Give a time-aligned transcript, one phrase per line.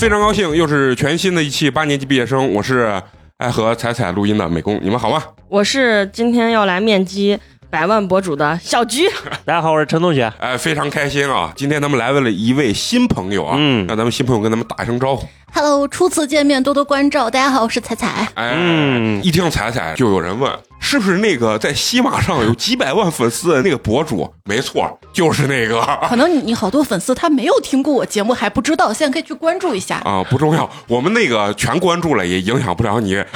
[0.00, 2.90] 非常高兴，又是全新的一期八年级毕业生，我是
[3.36, 5.22] 爱和彩彩录音的美工，你们好吗？
[5.46, 7.38] 我是今天要来面基
[7.68, 9.02] 百万博主的小菊，
[9.44, 10.32] 大家好，我是陈同学。
[10.38, 11.52] 哎，非常开心啊！
[11.54, 15.28] 今天咱们来了一位新朋友啊，嗯让咱们新朋友跟咱们打一声招呼。
[15.52, 17.28] Hello，初次见面，多多关照。
[17.28, 18.28] 大家好，我是彩彩。
[18.34, 24.32] 哎，嗯一听彩彩，就有人问，是不是那个在西马上有几百万粉丝的那个博主？
[24.44, 25.80] 没错，就是那个。
[26.08, 29.96] 可能你你好多粉丝他没有听过我节目还不知道，现在可以去关注一下。
[30.04, 33.26] 啊，不重要，我们那个全关注了，也影响不了你个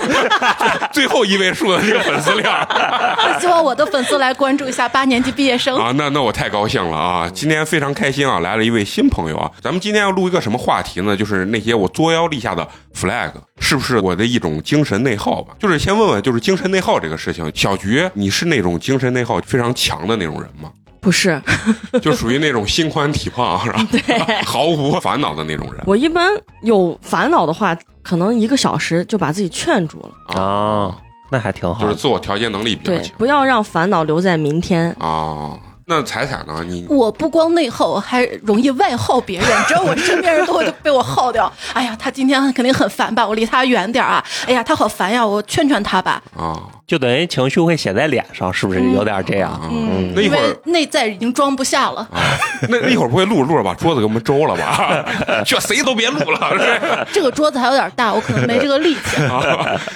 [0.92, 2.66] 最后一位数的这个粉丝量
[3.40, 5.76] 希望我的粉丝来关注一下八年级毕业生。
[5.76, 5.92] 啊。
[5.96, 7.30] 那那我太高兴了啊！
[7.32, 9.50] 今天非常开心啊，来了一位新朋友啊。
[9.60, 11.16] 咱们今天要录一个什么话题呢？
[11.16, 15.54] 就是那些我作妖立下的 flag，是不是我的一种精神内耗吧？
[15.58, 20.70] 就是先问问，就是精神内耗这个事情，小菊，你是那种精神内耗非常强的那种人吗？
[21.00, 21.40] 不是，
[22.02, 23.84] 就属于那种心宽体胖，是吧？
[23.90, 24.00] 对
[24.44, 26.30] 毫无烦恼的那种人我一般
[26.62, 30.38] 有烦恼的话，可能一个小时就把自己劝住了。
[30.38, 30.94] 啊，
[31.30, 31.94] 那还挺好就是。
[31.94, 34.90] 自我调节能力比较对强，不要让烦恼留在明天。
[34.98, 35.58] 啊。
[35.90, 36.62] 那彩彩呢？
[36.64, 41.52] 你我不光内耗，还容易外耗别人，只要我身边人都会被我耗掉。
[41.74, 44.24] 哎呀，他今天肯定很烦吧，我离他远点啊。
[44.46, 46.22] 哎呀，他好烦呀，我劝劝他吧。
[46.38, 46.56] 啊
[46.90, 49.52] 就等于情绪会写在脸上，是不是有点这样？
[49.52, 52.00] 啊，嗯，因为那一会儿内在已经装不下了。
[52.10, 52.18] 啊，
[52.68, 55.06] 那那一会儿不会录着录着把桌子给我们周了吧？
[55.46, 59.22] 这谁都别录了， 是这个桌子还有点大，我可能没这个力气。
[59.22, 59.40] 啊，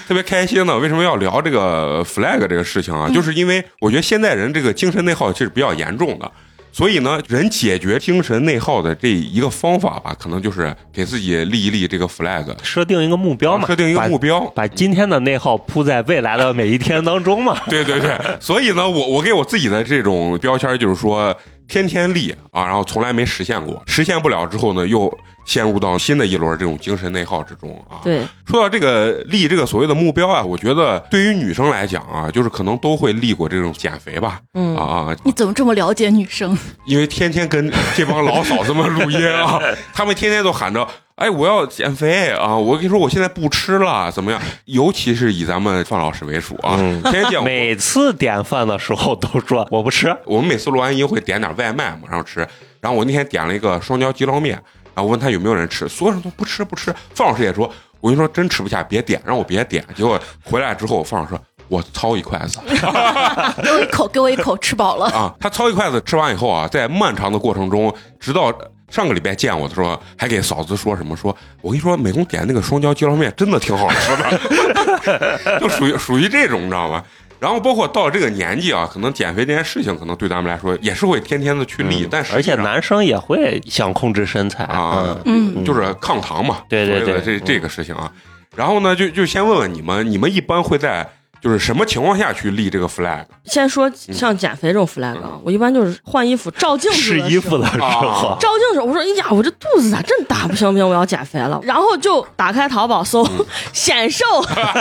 [0.06, 0.78] 特别开心呢。
[0.78, 3.11] 为什么要聊这个 flag 这个事情啊？
[3.12, 6.31] 就是因为我觉得现在人这个精神内耗其实比较严重的。
[6.75, 14.41] 所以呢，人解决精神内耗的这一个方法吧，可能就是给自己立一立这个 flag，设定一个目标嘛，设定一个目标。
[14.47, 17.56] 把，把今天的内耗铺在未来的每一天当中嘛。
[17.70, 21.32] 对对对，所以呢，我我给我自己的这种标签就是说，
[21.69, 25.06] 天天立啊，然后从来没实现过，实现不了之后呢，又
[25.44, 28.00] 陷入到新的一轮这种精神内耗之中啊。
[28.03, 36.56] 对，说到这个立这个所谓的目标啊，我觉得对于女生来讲啊，就是可能都会立过这种减肥吧，嗯啊啊，你怎么这么了解女生？
[36.87, 39.60] 因为天天跟这帮老嫂子们录音啊，
[39.94, 40.87] 他们天天都喊着。
[41.16, 42.56] 哎，我要减肥啊！
[42.56, 44.43] 我跟你说，我现在不吃了，怎么样？
[44.65, 52.41] 尤其是以咱们范老师为主啊，嗯天天见我每次点饭的时候都说我不吃，我们每次录完音会点点外卖嘛，然后吃。
[52.81, 54.60] 然后我那天点了一个双椒鸡捞面，
[54.94, 56.94] 然后我问他有没有人吃，所有人都不吃不吃。
[57.15, 59.84] 范老师也说，我跟你说真吃不下，别点，让我别点。
[59.94, 62.59] 结果回来之后，范老师说我操一筷子
[63.62, 65.06] 给我一口，给我一口，吃饱了。
[65.16, 68.53] 啊，他操一筷子吃完以后啊，在漫长的过程中，直到。
[68.91, 71.16] 上个礼拜见我的时候，还给嫂子说什么？
[71.16, 77.03] 说我跟你说，美工点那个双椒鸡捞面真的挺好吃的， 就属于属于这种，你知道吗？
[77.41, 84.65] 然后包括到这个年纪啊，可能减肥这件事情，可能对咱们来说也是会天天的去立，但是而且男生也会想控制身材。
[84.65, 85.65] 啊，嗯。
[85.65, 87.21] 就是抗糖嘛，对对对。
[87.21, 88.11] 这这个事情啊。
[88.56, 91.06] 然后呢，就就先问问你们，你们一般会在
[91.44, 101.60] 就是什么情况下去立这个 flag 先说像减肥这种 flag，啊我一般就是换衣服照镜子试的时候衣服的时候啊，照镜子，我说哎呀，我这肚子咋真大，不行不行，我要减肥了。
[101.62, 103.44] 然后就打开淘宝搜嗯。
[103.75, 104.25] 显瘦、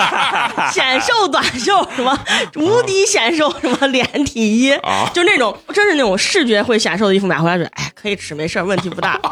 [0.72, 2.18] 显瘦短袖，什么
[2.56, 5.09] 无敌显瘦，什么连体衣，啊。
[5.13, 9.19] 就那种真是那种视觉会显瘦的衣服，买回来觉得哎可以吃，没事儿，问题不大。
[9.23, 9.31] 啊，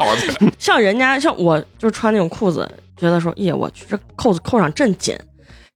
[0.58, 5.18] 像人家像我就是穿那种裤子，觉得说，耶，我去这扣子扣上真紧。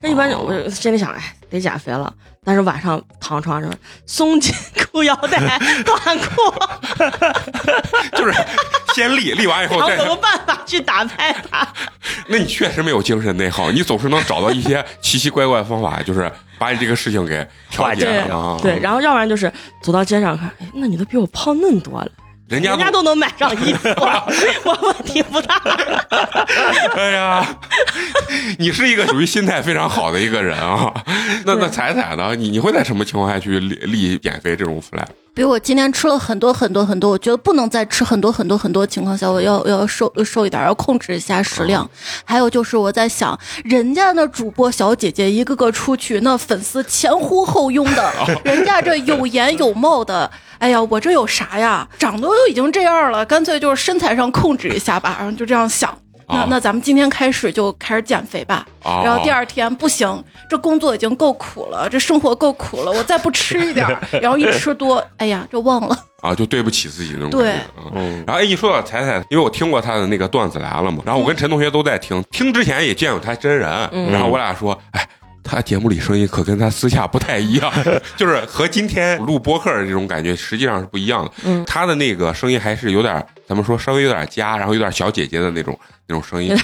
[0.01, 2.13] 那一般我就心里想，哎，得减肥了。
[2.45, 3.69] 但是晚上躺床上
[4.07, 4.55] 松紧
[4.93, 5.41] 裤腰带、
[5.85, 6.55] 短裤，
[8.17, 8.33] 就是
[8.95, 11.67] 先立，立完以后再有个办法去打败它。
[12.29, 17.45] 那你确实没有精神内耗，你总是能找到一些奇奇怪怪的方法，就是把你这个事情给
[17.77, 18.57] 化解了啊。
[18.63, 19.53] 对，然后要不然就是
[19.83, 22.09] 走到街上看，哎，那女的比我胖嫩多了，
[22.49, 23.89] 人家人家都能买上衣服，
[24.65, 25.57] 我问题不大。
[26.95, 27.45] 哎呀，
[28.59, 30.93] 你是一个属于心态非常好的一个人啊。
[31.45, 32.35] 那那对彩彩呢？
[32.37, 35.07] 你你会在什么情况下去立立减肥这种 flag？
[35.37, 41.87] 比如我今天吃了很多很多很多，我觉得不能再吃很多很多很多情况下，我要要瘦瘦一点，要控制一下食量。
[42.25, 48.11] 还有就是我在想，人家那主播小姐姐一个个出去，那粉丝前呼后拥的，
[48.47, 51.87] 人家这有颜有貌的，哎呀，我这有啥呀？
[51.99, 55.95] 长得都已经这样了，干脆就是身材上控制一下吧，然后就这样想。
[56.29, 65.97] 那啊那咱们今天开始就开始减肥吧，啊然后第二天不行，这工作已经够苦了，这生活够苦了，我再不吃一点儿， 然后一吃多，哎呀，就忘了。
[66.23, 67.93] 啊，就对不起自己那种感对觉啊。
[67.95, 75.09] 嗯，然后哎，一说到彩彩，因为我听过她的那个段子来了嘛，然后我跟陈同学都在听，听之前也见过她真人，嗯然后我俩说，哎。
[75.47, 77.73] 他节目里声音可跟他私下不太一样，
[78.17, 81.31] 就是和今天录播客的这种感觉实际上是不一样的。
[81.45, 85.79] 嗯他的那个声音还是有点，咱们说稍微有点嗲，然后有点小姐姐的那种
[86.09, 86.57] 那种声音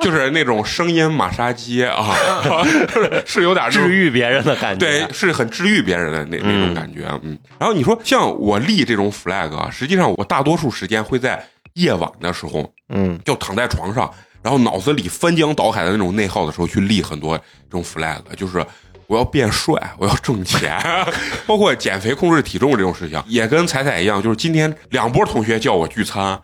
[0.00, 2.14] 就是那种声音马杀鸡啊，
[2.92, 4.86] 是是有点治愈别人的感觉。
[4.86, 7.36] 对，是很治愈别人的那那种感觉，嗯。
[7.58, 11.42] 然后你说像我立这种 flag 啊，实际上我大多数时间会在
[11.74, 14.10] 夜晚的时候，嗯，就躺在床上，
[14.42, 18.64] 然后脑子里翻江倒海的那种内耗的时候去立很多这种 flag，就是。
[19.08, 20.78] 我要变帅， 我要挣钱，
[21.48, 26.38] 包括减肥、控制体重这种事情，也跟彩彩一样，就是今天两波同学叫我聚餐，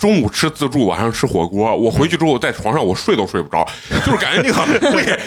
[0.00, 1.76] 中午吃自助，晚上吃火锅。
[1.76, 3.68] 我回去之后在床上我睡都睡不着，
[4.04, 5.20] 就是感觉那个胃，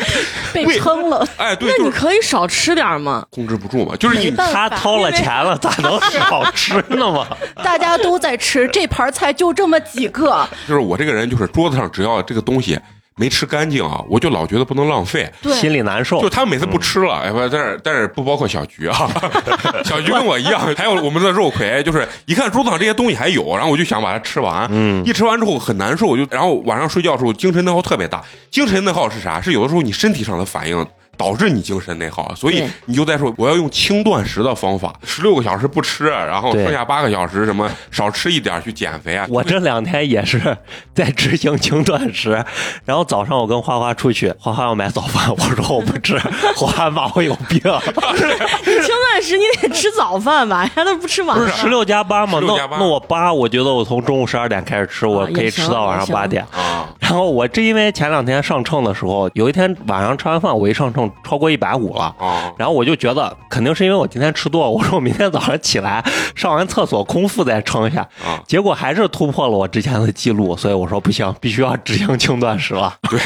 [0.51, 3.23] 被胃撑了，哎，对，那你可以少吃点嘛。
[3.29, 7.27] 控制不住嘛，就是你他掏了钱了， 咋能少吃呢嘛？
[7.63, 12.79] 大家都在吃，这盘菜就这么几个，就是我这个人，就是桌子上只要这个东西
[13.15, 15.31] 没吃干净啊，我就老觉得不能浪费。
[15.41, 16.29] 对，心里难受就。
[16.29, 19.09] 他们每次不吃了，哎不，但是但是不包括小菊啊，
[19.85, 24.67] 小菊跟我一样，还有我们的肉葵，就是一看桌子上这些东西还有，然后我就想把它吃完。
[24.71, 28.23] 嗯一吃完之后很难受，我就然后晚上睡觉的时候精神内耗特别大。
[28.49, 29.39] 精神内耗是啥？
[29.41, 30.85] 是有的时候你身体上的反应。
[31.17, 39.25] 导致你精神内耗，所以你就在说我要用轻断食的方法，十六个小时不吃，然后剩下八个小时什么少吃一点去减肥啊。
[39.29, 40.57] 我这两天也是
[40.93, 42.43] 在执行轻断食，
[42.85, 46.17] 然后早上我跟花花出去，花花要买早饭，我说我不吃，
[46.57, 47.61] 花花骂我有病。
[48.63, 51.45] 轻断食你得吃早饭吧， 人家都不吃晚饭。
[51.45, 52.39] 不是十六加八吗？
[52.41, 56.43] 那那我八，我觉得我从中午十二点开始吃，我可以吃到晚上行八点。
[56.51, 62.03] 啊，然后我这因为前两天上秤的时候，有一天晚上吃完饭，我一上秤超过一百五了。
[62.19, 66.03] 啊，然后我就觉得肯定是因为我今天吃多了， 我说我明天早上起来
[66.35, 72.93] 上完厕所空腹再称一下，啊结果还是突破了我之前的记录，所以我说不行，必须要执行轻断食了。
[73.09, 73.19] 对，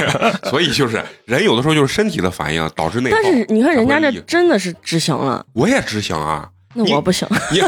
[0.50, 3.18] 所以就是人有的时候就是身体的反应导致内耗。
[3.22, 7.28] 但是你看人家这真的是执行了，我也执行啊，那我不行。
[7.52, 7.62] 你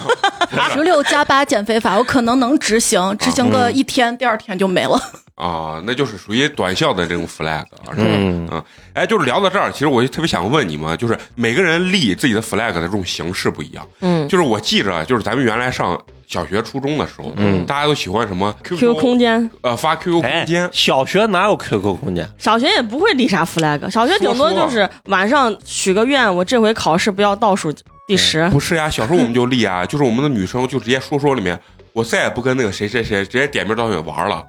[0.74, 5.00] 十六加八减肥法，我可能能执行，执行个一天，第二天就没了。
[5.40, 7.96] 啊，那就是属于短效的这种 flag，是吧？
[7.96, 8.64] 嗯嗯，
[8.94, 13.88] 哎，就是聊到这儿，其实我就特别想问你们，就是每个人立自己的 flag 的这种形式不一样。
[14.02, 15.98] 嗯就是我记着，就是咱们原来上
[16.28, 22.30] 小学、初中的时候，嗯大家都喜欢什么，QQ 空间，呃，发 QQ 哎空间，，小学哪有 QQ 空间？
[22.38, 27.74] 小学也不会立啥 flag，小学顶多就是晚上许个愿，我这回考试不要倒数
[28.06, 28.46] 第十。
[28.50, 31.58] 不是呀，小时候我们就立啊， 就是我们的女生就直接说说里面，
[31.94, 34.44] 我再也不跟那个谁谁谁直接点名道姓玩了。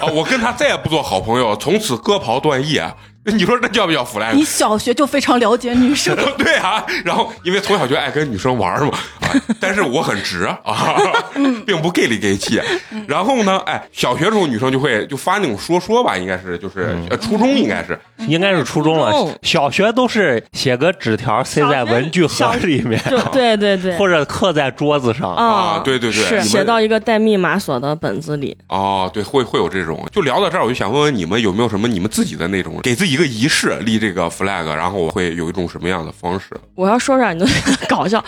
[0.00, 0.06] 啊！
[0.12, 2.94] 我跟他再也不做好朋友，从此割袍断义啊。
[3.24, 4.32] 你说这叫不叫 flag？
[4.32, 9.19] 你小学就非常了解女生， 对啊，然后因为从小就爱跟女生玩嘛，啊，
[9.60, 10.96] 但是我很直啊，
[11.66, 12.60] 并不 gay 里 gay 气。
[13.06, 23.00] 然后呢，哎，小学时候女生就会就发那种说说吧，应该是就是呃初中应该是应该是初中了，小学都是写个纸条塞在文具盒里面，
[23.32, 25.34] 对对对，或者刻在桌子上。
[25.34, 28.56] 啊，对对对是写到一个带密码锁的本子里。
[28.68, 30.06] 哦，对，会会有这种。
[30.12, 36.46] 就聊到这儿，我就想问问你们有没有什么你们自己的那种给自己一个仪式立这个 flag，然后我会有一种什么样的方式？
[36.74, 38.22] 我要说啥你都觉 得搞笑。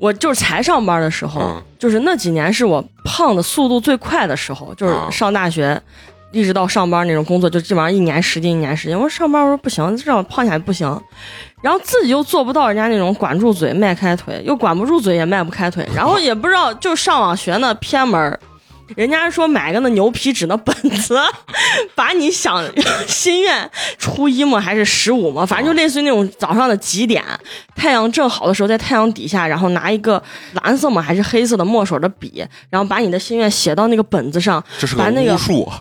[0.00, 5.80] 我就是才上班的时候，嗯就是那几年是我胖的速度最快的时候，就是啊上大学。
[6.32, 8.96] 一直到上班那种工作，就基本上一年十斤，一年十斤。
[8.96, 10.88] 我说上班我说不行，这样胖下去不行。
[11.60, 15.84] 然后自己又做不到人家那种管住嘴迈开腿，又管不住嘴也迈不开腿。
[15.92, 18.38] 然后也不知道，就上网学那偏门儿
[18.96, 21.18] 人家说买个那牛皮纸那本子，
[21.94, 22.64] 把你想
[23.06, 27.22] 心愿初一嘛还是十五嘛，反正就类似于那种早上的几点，
[27.74, 30.22] 太阳正好的时候，在太阳底下，然后拿一个
[30.62, 35.36] 蓝色嘛还是黑色的墨水的笔，然后把你的心愿写到那个本子上，这是个把那个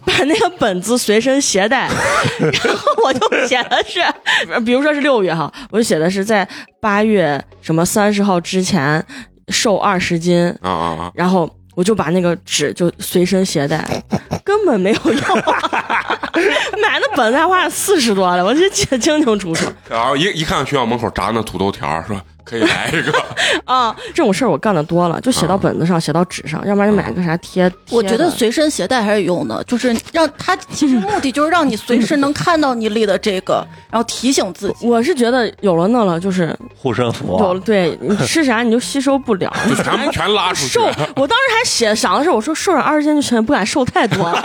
[0.06, 1.90] 把那个本子随身携带，
[2.40, 6.48] 然后我就写的是，比如说是六月哈，我就写的是在
[6.80, 9.06] 八月什么三十号之前
[9.50, 11.12] 瘦二十斤，啊啊啊！
[11.16, 11.50] 然后
[11.80, 14.04] 我就把那个纸就随身携带，
[14.44, 15.16] 根本没有用、
[16.84, 19.66] 买那本子还花了四十多了，我就记得清清楚楚。
[19.90, 23.14] 然后一一看学校门口炸那土豆条，说可以来一个。
[23.66, 23.96] 啊！
[24.08, 27.72] 这种事儿我干的多了，就写到本子上，写到纸上，要不然就买个啥贴。
[27.92, 34.88] 我觉得随身携带还是有用的，就是让它 其实目的就是让你随时能看到你立的这个， 然后提醒自己。
[34.88, 40.86] 我是觉得有了那了，就是护身符，有了，对你吃啥你就吸收不了，就全全拉出去瘦。
[41.16, 44.42] 我当时还写想的是，我说瘦上二十斤就行，不敢瘦太多了，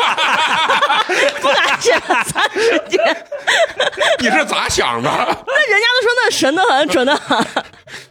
[1.40, 2.98] 不敢减三十斤。
[4.20, 5.08] 你是咋想的？
[5.08, 7.38] 那人家都说那神的很，准的很。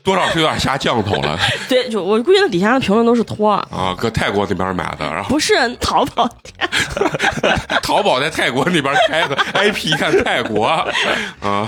[0.04, 3.96] 多少是有点下降头了 对，就我估计那底下的评论都是托，啊！
[3.98, 6.70] 搁泰国那边买的，然后不是淘宝店。
[7.82, 10.86] 淘宝在泰国那边开的 IP，一看泰国啊。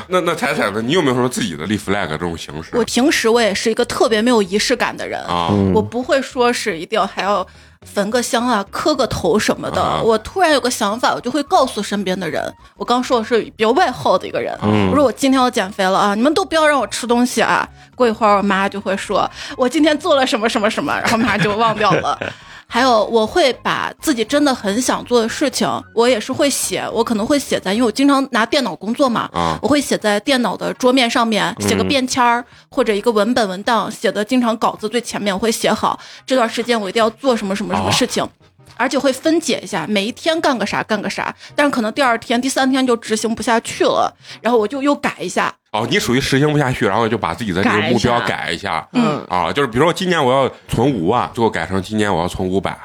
[0.10, 0.82] 那那彩彩呢？
[0.82, 5.50] 你有没有什么自己的立 flag 这种形式我平时我也是一个特别没有仪式感的人，啊？
[5.74, 7.46] 我不会说是一定要还要
[7.86, 9.82] 焚个香啊、磕个头什么的。
[9.82, 12.44] 啊我突然有个想法，我就会告诉身边的人。
[12.76, 17.68] 我刚说我是比较外号的一个人，嗯我说我今天要减肥了啊，你们都不要让我吃东西啊。
[17.96, 22.20] 过一会儿我妈就会说，我今天做了什么什么什么，然后马上就忘掉了。
[22.68, 29.58] 还有，我会把自己真的很想做的事情，我也是会写，我可能会写在，因为我经常拿电脑工作嘛，啊。
[29.62, 38.28] 我会写在电脑的桌面上面，写个便签儿、或者一个文本文档，写的经常稿子最前面我会写好，这段时间我一定要做什么什么什么事情。
[38.78, 48.88] 而且会分解一下，每一天干个啥干个啥，但是可能第二天、第三天就执行不下去了，然后我就又改一下，哦，你属于实行不下去，然后就把自己的这个目标改一下。
[48.94, 52.78] 嗯啊，就是比如说今年我要存五万，最后改成今年我要存五百。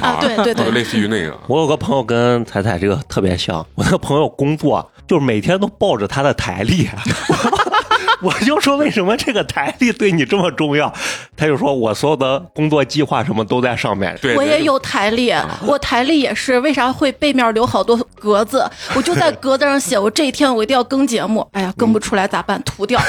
[0.00, 1.38] 啊对对对 就类似于那个。
[1.46, 6.88] 我有个朋友跟彩彩这个特别像，我那个朋友工作就是每天都抱着他的台历，
[8.22, 10.92] 我就说为什么这个台历对你这么重要？
[11.36, 14.16] 他就说我所有的工作计划什么都在上面。
[14.20, 15.32] 对，对我也有台历，
[15.64, 18.68] 我台历也是，为啥会背面留好多格子？
[18.94, 21.46] 我就在格子上写，我这一天我一定要更节目。
[21.52, 22.60] 哎呀，更不出来咋办？
[22.62, 23.00] 涂掉。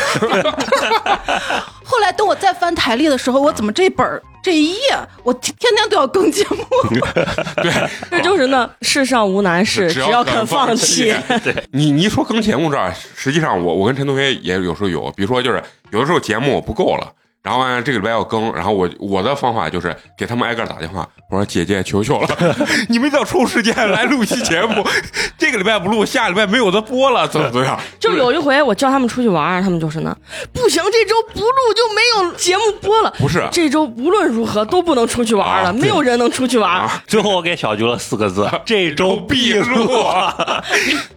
[1.83, 4.79] 后来等我再翻台历的时候，我怎么这本儿这一页，
[5.23, 6.57] 我天天天都要更节目？
[7.63, 7.71] 对
[8.11, 11.15] 这就是那世上无难事，只要肯放弃。
[11.43, 17.13] 对你你一说更节目这儿，实际上我我跟陈同学也有时候有，比如说就是有的时候节目不够了。
[17.43, 22.27] 然后呢，这个礼拜要更，然后我我的方法就是给他们挨个打电话，我说姐姐求求了，
[22.89, 24.85] 你们一定要抽时间来录一期节目，
[25.37, 27.79] 这个礼拜不录，下礼拜没有的播了，怎么怎么样？
[27.99, 30.15] 就有一回我叫他们出去玩，他们就是呢，
[30.51, 33.13] 不行，这周不录就没有节目播了。
[33.17, 36.69] 不是这周无论如何都不能出去玩了，啊没有人能出去玩。
[36.69, 39.89] 啊，最后我给小菊了四个字：这周必录。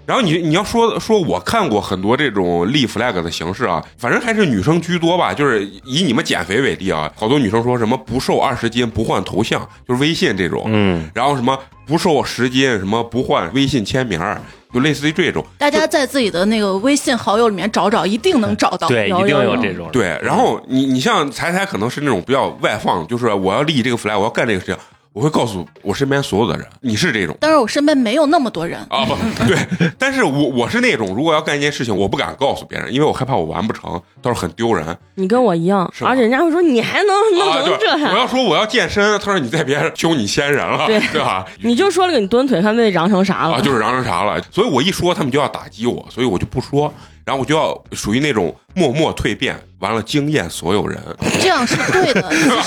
[0.06, 5.32] 然后你你要说说，我看过很多这种立 flag 的形式啊，反正还是女生居多吧。
[5.32, 14.40] 就是以你们减肥为例啊，好多女生说什么不瘦二十斤不换头像，就是微信这种，嗯，然后什么不瘦十斤什么不换微信签名儿，
[14.73, 15.45] 就类似于这种。
[15.59, 18.88] 大家在自己的那个微信好友里面找找，一定能找到。
[18.88, 19.88] 对，一定有这种。
[19.93, 24.76] 对，然后你你像彩彩可能是那种比较外放，就是我要立这个 flag，我要干这个事情，
[25.12, 27.37] 我会告诉我身边所有的人，你是这种。
[27.40, 28.79] 但是，我身边没有那么多人。
[28.88, 34.97] 啊不对，但是我我是那种，如果要干一件事情，我不敢告诉别人，因为我害怕我完不成，到时候很丢人。
[35.17, 41.45] 你跟我一样，是而且人家会说你还能弄啊，成这样，我要说我要健身，他说你在别人凶你先人了，对对吧？
[41.62, 43.55] 你就说了个你蹲腿，看被嚷成啥了。
[43.55, 46.93] 啊，就是嚷成啥了，所以我一说他们就要打击我，所以我就不说，
[47.25, 50.98] 然后我就要属于那种默默蜕变，完了惊艳所有人。
[51.40, 52.30] 这样是对的。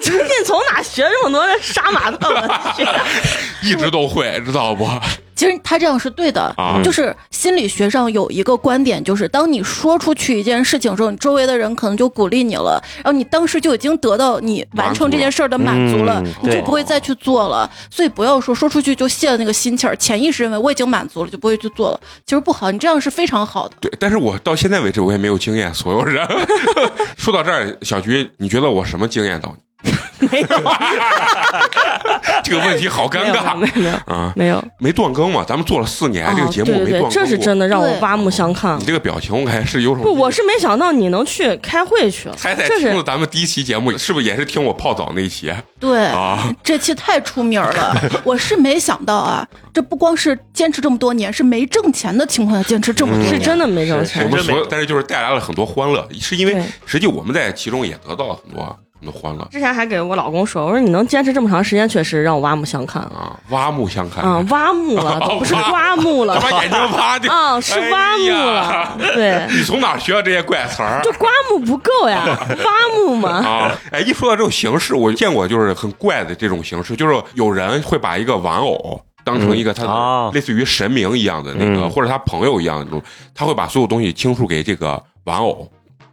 [0.00, 2.28] 其实 你最近从哪学这么多的杀马特？
[2.34, 3.68] 我去！
[3.68, 4.88] 一直都会，知道不？
[5.34, 17.68] 其实他这样是对的，啊就是心理学上有一个观点，就是当你说出去一件事情的时候，你周围的人可能就鼓励你了，然后你当时就已经得到你完成这件事儿的满足了，足了嗯你就不会再去做了。
[17.90, 22.00] 所以不要说说出去就泄了那个心气儿，潜意识认为我已经满足了，就不会去做了。
[22.24, 23.74] 其实不好，你这样是非常好的。
[23.80, 26.26] 对，但是我到现在为止，我也没有惊艳所有人。
[27.16, 29.63] 说到这儿，小菊，你觉得我什么惊艳到你？
[30.30, 30.46] 没有，
[32.42, 34.32] 这个问题好尴尬没有，没有，啊！
[34.36, 34.64] 没有。
[34.78, 35.44] 没断更嘛？
[35.46, 37.54] 咱们做了四年，这个啊节目对对对没断更，这是真。
[37.58, 38.84] 的让我对刮目相看你。
[38.84, 46.52] 这个表情，我感觉是有种不，我是没想到你能去开会去，猜猜这是听了咱们第一期节目，是不是也是听我泡澡那一期对，啊？
[46.62, 53.34] 这期太出名了， 我是没想到啊，这不光是坚持这么多年，是没挣钱的情况下坚持这么多年。
[53.34, 54.28] 是真的没挣是钱我。
[54.30, 68.96] 们真没有，所有但是就是带来了很多欢乐，是因为对实际我们在其中也得到了很多很多欢乐之前还给我老公说，我说你能坚持这么长时间，确实让我挖目相看啊，刮目相看啊，挖目了， 都不是刮目了 把眼睛 挖的啊，是挖目哎了。
[69.14, 72.24] 对，你从哪儿学的这些怪词儿就刮目不够呀，
[72.62, 73.30] 刮目嘛。
[73.30, 73.72] 啊？
[73.92, 79.00] 哎，一说到这种形式，我见过就是很怪的这种形式，就是有人会把一个玩偶。
[79.26, 83.02] 当成一个他类似于神明一样的那个，嗯或者他朋友一样的那种，
[83.34, 85.66] 他会把所有东西倾诉给这个玩偶，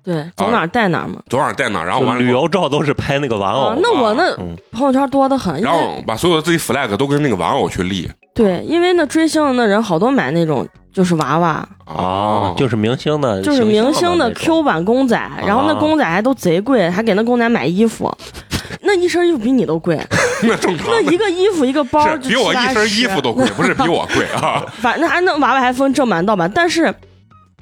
[0.03, 1.21] 对，走哪儿带哪儿嘛。
[1.29, 8.09] 走哪儿带哪儿，然后就完了旅游照都是拍那个玩偶啊，，那我那嗯朋友圈多得很，然后把所有的自己 flag 都跟那个玩偶去立。
[8.33, 15.15] 对，因为那追星的那人好多买那种就是娃娃，哦，就是明星的，就是明星的的 Q 版公仔，
[15.45, 18.09] 然后那公仔还都贼贵，还给那公仔买衣服，
[18.81, 19.99] 那一身衣服比你都贵，
[20.43, 24.65] 那正常那一个衣服一个包是就比我一身衣服都贵，不是比我贵啊。
[24.79, 26.93] 反正还那娃娃还分正版盗版，但是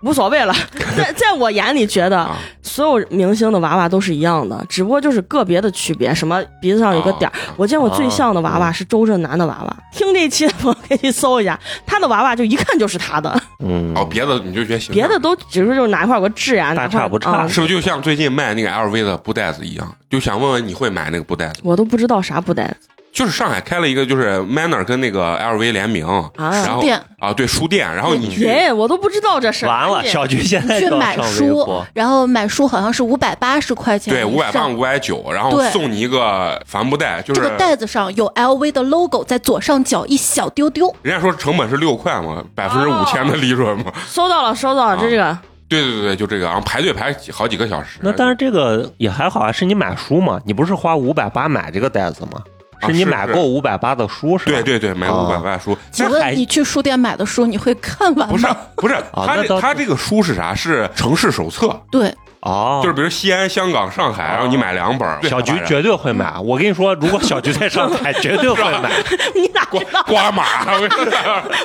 [0.02, 0.54] 无所谓了。
[0.98, 7.34] 在在我眼里，觉得啊所有明星的娃娃都是一样的，只不过就是个别的区别，什么鼻子上有个点儿。
[7.34, 19.96] 啊我见过最像的娃娃是周震南的娃娃，听这期的朋友可以去搜一下，他的娃娃就一看就是他的，嗯，哦，别的你就觉得形象别的都只是就是哪块有个痣呀，哪块大差不差啊是不是就像最近卖那个 LV 的布袋子一样？
[20.10, 21.60] 就想问问你会买那个布袋子？
[21.64, 26.06] 我都不知道啥布袋子就是上海开了一个，就是 Manner 跟那个 LV 联名，
[26.38, 29.66] 然后书店啊，对书店，然后你去耶，我都不知道这事。
[29.66, 43.92] 完了，小菊现在去买书，然后买书好像是五百八十块钱，对五百八五百九，然后送你一个帆布袋，就是这个袋子上有 LV 的 logo 在左上角一小丢丢，人家说成本是六块嘛，百分之五千的利润嘛。
[44.08, 45.38] 收到了，收到了，这这个
[45.68, 48.00] 对对对对，就这个，然后排队排好几个小时。
[48.02, 50.40] 那但是这个也还好啊，是你买书嘛？
[50.46, 52.42] 你不是花五百八买这个袋子吗？
[52.80, 54.52] 啊是你买够五百八的书是吧？
[54.52, 58.48] 对对对，买哦五百八的书，请问你去书店买的书你会看完不是？
[58.76, 60.54] 不是，他他这个书是啥？
[60.56, 65.20] 是城市手册，对，哦，就是比如西安、香港、上海，然后你买两本儿。
[65.24, 66.38] 小菊绝对会买。
[66.40, 68.90] 我跟你说，如果小菊在上海，绝对会买，
[69.36, 70.02] 你咋知道？
[70.04, 70.44] 刮马，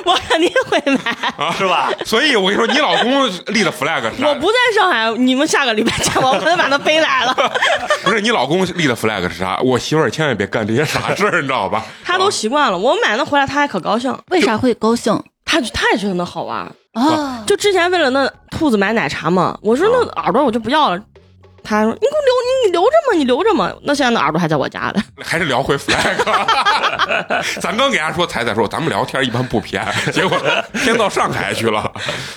[0.05, 1.51] 我肯定会买。
[1.57, 1.89] 是吧？
[2.05, 4.27] 所以我跟你说，你老公立的 flag 是啥？
[4.27, 7.33] 我不在上海，你们下个礼拜见我，我可能把他背来了。
[8.03, 9.57] 不是你老公立的 flag 是啥？
[9.63, 11.85] 我媳妇儿千万别干这些傻事儿，你知道吧？
[12.03, 16.69] 他都习惯了，我买那回来他还可高兴，为啥会高兴他他也觉得那好玩。
[16.95, 17.43] 啊？
[17.45, 21.01] 就之前为了那兔子买奶茶嘛，我说那耳朵我就不要了。
[21.67, 25.01] 他说：“你给我留，你你留着嘛，你留着嘛。”那现在那耳朵还在我家呢。
[25.25, 26.15] 还是聊回 flag。
[27.59, 29.83] 咱刚给人家说，彩彩说咱们聊天一般不偏，
[30.13, 30.37] 结果
[30.73, 31.91] 偏到上海去了。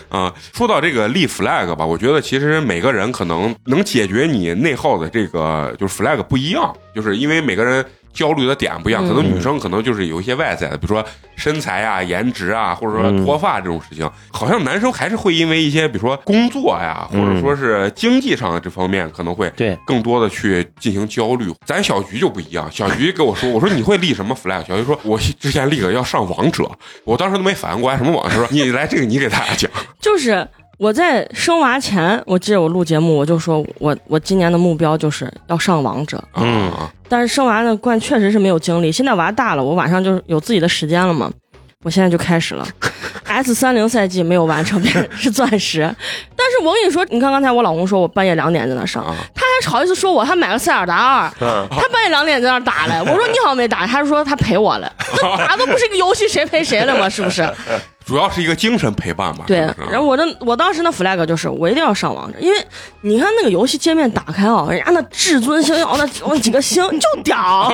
[0.08, 7.84] 啊、说到这个立 flag 吧，我觉得其实每个人可能能解决你内耗的这个就是 flag 不一样，就是因为每个人。
[8.12, 11.04] 焦虑的点不一样，可能女生可能就是有一些外在的，比如说
[11.36, 14.08] 身材啊、颜值啊，或者说嗯脱发这种事情。
[14.30, 21.52] 好像男生还是会因为一些，比如说工作呀，或者说是经济上的这方面，可能会对更多的去进行焦虑。
[21.64, 24.66] 咱小菊就不一样，小菊跟我说， 我说你会立什么 flag？
[24.66, 26.70] 小菊说，我之前立个要上王者，
[27.04, 29.70] 我当时都没反应过来什么王者，说你来这个你给大家讲。
[30.00, 30.46] 就是
[30.78, 36.22] 我在生娃前，我记得我录节目，我就说我我今年的目标就是要上王者。
[36.36, 38.92] 嗯啊，但是生娃呢，关确实是没有精力。
[38.92, 41.30] 现在娃大了，我晚上就是有自己的时间了嘛。
[41.84, 42.66] 我现在就开始了
[43.24, 44.82] ，S 三零赛季没有完成，
[45.16, 45.80] 是钻石。
[46.36, 52.94] 但是我跟你说，你看刚才我老公说我半夜两点在那上，啊他还好意思说我他买了塞尔达二，嗯，他半夜两点在那打嘞。
[53.00, 57.08] 我说你好像没打，他说他陪我了， 那打都不是一个游戏，谁陪谁了嘛？
[57.08, 57.42] 是不是？
[58.08, 59.44] 主要是一个精神陪伴吧。
[59.46, 62.58] 对然后我的我当时那 flag 就是我一定要上王者，因为
[63.02, 67.70] 你看那个游戏界面打开啊，人家那至尊星耀那那几个星就屌，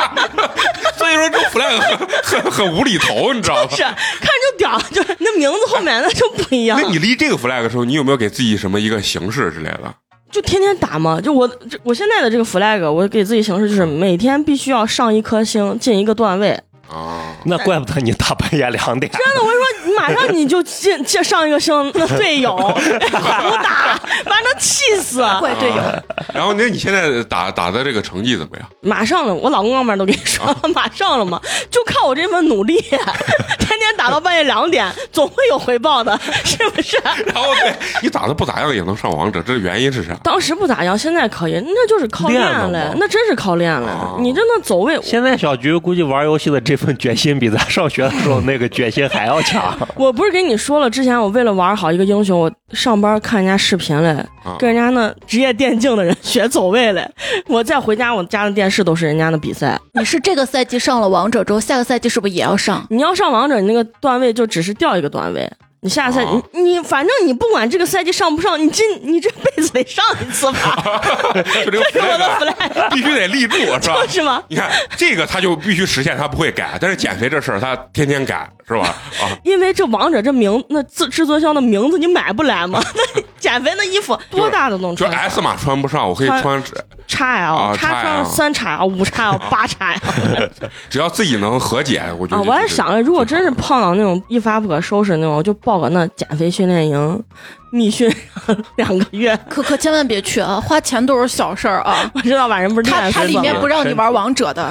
[0.96, 1.78] 所以说这 flag
[2.22, 3.70] 很很很无厘头，你知道吗？
[3.70, 9.94] 是看着就屌，就是那名字后面那就不一样那，你立这个 flag 的时候，你有没有给自己什么一个形式之类的？
[10.30, 11.20] 就天天打嘛。
[11.20, 16.58] 就我这我现在的这个 flag，我给自己形式就是每天必须要上一颗星，进一个段位。
[16.92, 19.10] 啊，那怪不得你大半夜两点。
[19.12, 22.72] 真的，我跟你说，马上你就进进上一个星，那队友胡
[23.62, 25.20] 打，把他气死。
[25.38, 25.76] 怪队友，
[26.34, 28.68] 然后那你现在打打的这个成绩怎么样？
[28.80, 36.98] 马上了，我老公刚面都跟你说了，马上了嘛，就靠我这份努力， 天天打到半夜两点，总会有回报的，是不是？
[37.26, 37.72] 然后对
[38.02, 40.14] 你打的不咋样也能上王者，这原因是啥？
[40.24, 44.16] 当时不咋样，现在可以，那就是靠练练了嘞，那真是靠练嘞哦。
[44.18, 49.76] 你真的走位，现在小菊估计玩游戏的这份决心比咱上学的时候那个决心还要强。
[49.96, 54.10] 我不是跟你说了，之前我为了玩好一个英雄，我上班看人家视频嘞，
[54.42, 57.08] 啊跟人家那职业电竞的人学走位嘞，
[57.46, 59.78] 我再回家，我家的电视都是人家的比赛。
[59.94, 62.86] 你是这个赛季上了王者之后，下个赛季是不是也要上？
[62.90, 65.50] 你要上王者，你那个段位就只是掉一个段位。
[65.82, 71.00] 你下个赛你你反正你不管这个赛季上不上，你今你这辈子得上一次吧，
[71.64, 73.96] 就这个是我的 flag 必须得立住，是吧？
[74.06, 74.42] 是吗？
[74.48, 76.76] 你看这个他就必须实现，他不会改。
[76.78, 78.94] 但是减肥这事儿他天天改，是吧？
[79.22, 82.82] 啊， 因为这王者这名，那制制作商的名字你买不来吗？
[82.94, 86.64] 那减肥那衣服多大的能穿就穿 S 码穿不上，我可以穿穿，
[87.10, 90.48] 叉 L，啊叉 XL 三叉 L、五叉 L、 八叉 L
[90.88, 92.44] 只要自己能和解，我觉得啊！
[92.46, 97.22] 我还想着，如果真是碰到那种一发不可收拾那种，我就报个那减肥训练营，
[97.70, 98.12] 密训
[98.76, 99.36] 两个月。
[99.48, 102.10] 可可千万别去啊，花钱都是小事儿啊。
[102.14, 104.70] 我知道吧，人不是他他里面不让你玩王者的，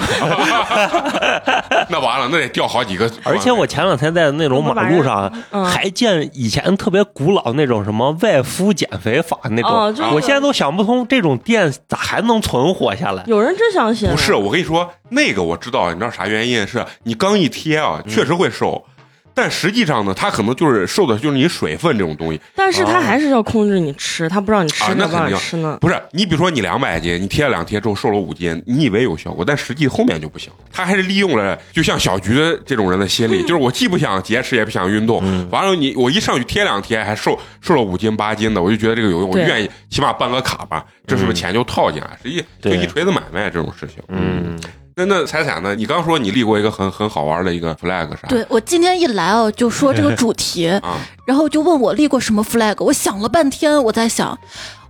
[1.90, 3.10] 那完了，那得掉好几个。
[3.24, 13.24] 而且我前两天在那种马路上嗯还见以前特别古老那种什么外敷减肥法那种我现在都想不通这种店咋还能存活下来？
[13.28, 14.10] 有人真相信？
[14.10, 16.66] 不是，我跟你说，那个我知道，你知道啥原因？
[16.68, 18.84] 是你刚一贴啊，确实会瘦。
[19.42, 22.42] 但实际上呢，他可能就是受的就是你水分这种东西。
[22.54, 25.78] 但是他还是要控制你吃，他不让你吃啊那不让肯定你吃呢。
[25.80, 30.52] 不是你，比如说你两百斤，你贴了两贴之后瘦了五斤，你以为有效果，但实际后面就不行。
[30.74, 42.10] 他还是利用了就像小菊这种人的心理，就是我既不想节食，也不想运动，完了你我一上去贴两贴，还瘦瘦了五斤八斤的，我就觉得这个有用，我愿意起码办个卡吧，这是不是钱就套进来？
[42.22, 44.04] 实际就一锤子买卖这种事情。
[44.10, 44.60] 嗯，
[45.00, 45.74] 那那彩彩呢？
[45.76, 48.28] 你刚说你立过一个很很好玩的一个 flag 啥？
[48.28, 54.38] 对我今天一来哦，就说这个主题， 啊，然后就问我立过什么 flag，我想了半天，我在想，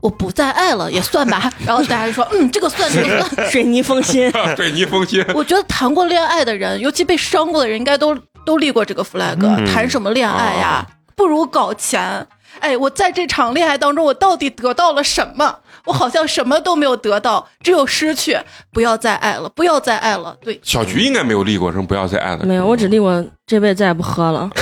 [0.01, 1.51] 我不再爱了也算吧。
[1.63, 3.51] 然后大家就说，嗯，这个算，这个算。
[3.51, 5.23] 水泥封心， 水泥封心。
[5.35, 9.37] 我觉得谈过恋爱的人，尤其被伤过的人，应该都都立过这个 flag、
[9.71, 10.85] 谈什么恋爱呀？
[11.15, 12.25] 不如搞钱。
[12.61, 15.59] 哎，我在这场恋爱当中，我到底得到了什么？
[15.85, 18.37] 我好像什么都没有得到，只有失去。
[18.71, 20.35] 不要再爱了，不要再爱了。
[20.41, 24.49] 对，小菊应该没有立过什么不要再爱了，没有，我只立过这辈子再也不喝了，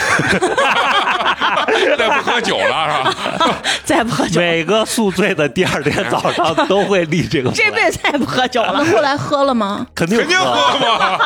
[1.98, 3.14] 再不喝酒了是吧？
[3.84, 8.86] 再也不喝酒，每个宿醉的第二天早上 都会立这个这辈子再也不喝酒了那。
[8.86, 9.86] 后来喝了吗？
[9.94, 11.20] 肯定肯定喝嘛。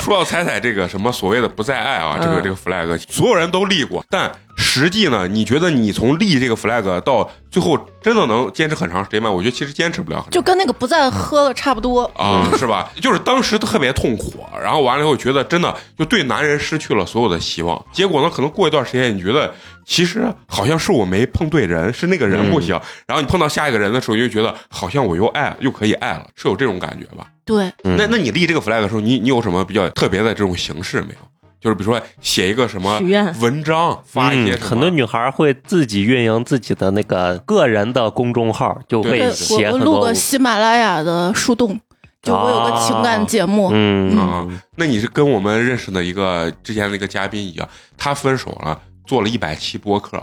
[0.00, 9.30] 说到彩彩这个什么所谓的不再爱啊，这个嗯这个 flag，所有人都立过，但实际呢，你觉得你从立这个 flag 到最后真的能坚持很长时间吗？
[9.30, 10.30] 我觉得其实坚持不了很长。
[10.32, 12.02] 就跟那个不再喝了差不多。
[12.14, 12.90] 啊、是吧？
[13.00, 17.82] 就是当时特别痛苦，然后完了以后觉得真的就对男人失去了所有的希望。
[17.92, 19.52] 结果呢，可能过一段时间，你觉得
[19.86, 22.78] 其实好像是我没碰对人，是那个人不行。
[23.06, 27.26] 然后你碰到下一个人的时候，你就觉得好像我又爱又可以爱了，是有这种感觉吧？
[27.44, 31.28] 对，嗯那那你立这个 flag 的时候，你你有什么比较特别的这种形式没有？
[31.60, 41.80] 就是比如说写一个什么许愿文章，发一些什么、嗯很多女孩会自己运营自己的那个个人的公众号，就会写很多录个喜马拉雅的树洞，
[42.22, 43.70] 就我有个情感节目。
[43.72, 50.22] 嗯啊，那你是跟我们认识的一个之前的一个嘉宾一样，他分手了，做了一百期播客，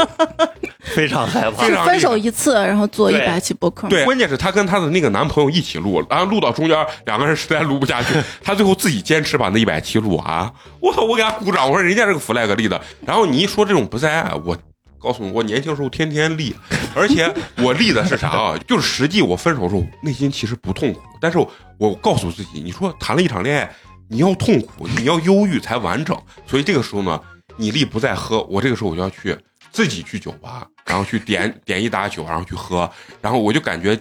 [0.96, 3.86] 非常害怕分手一次，然后做一对百期播客。
[3.88, 10.50] 对，关键是她跟她的那个男朋友一起录，然后录到中间，两个人实在录不下去， 她最后自己坚持把那一百期录完。
[10.80, 12.80] 我操，我给她鼓掌，我说人家这个 flag 立的。
[13.04, 14.56] 然后你一说这种不在爱，我
[14.98, 16.56] 告诉你，我年轻时候天天立，
[16.94, 18.58] 而且我立的是啥啊？
[18.66, 23.70] 就是实际我分手的时候内心其实不痛苦，但是我我告诉自己，你说谈了一场恋爱，
[24.08, 26.16] 你要痛苦，你要忧郁才完整。
[26.46, 27.20] 所以这个时候呢，
[27.56, 29.36] 你立不在喝，我这个时候我就要去
[29.76, 33.94] 自己去酒吧，然后去点 点一打酒，然后去喝，然后我就感觉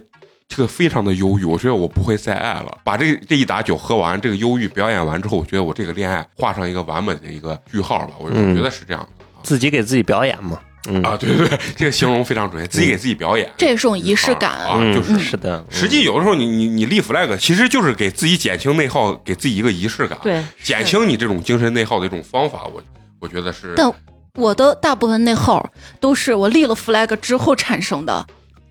[0.47, 2.77] 这个非常的忧郁，我觉得我不会再爱了。
[2.85, 8.13] 把这这一打酒喝完，这个忧郁表演完之后，我觉得我这个恋爱画上一个完美的一个句号吧。
[8.17, 9.25] 我觉得是这样的。
[9.43, 10.57] 自己给自己表演嘛，
[10.87, 14.51] 嗯啊，对对 对，这个形容非常准确，自己给自己表演，这也是种仪式感。
[14.51, 22.63] 啊，就是嗯是的，实际有的时候你你你立 flag，其实就是给自己减轻内耗，给自己一个仪式感，对，减轻你这种精神内耗的一种方法。
[22.73, 22.81] 我
[23.19, 23.91] 我觉得是但
[24.35, 28.25] 我的大部分内耗都是我立了 flag 之后产生的。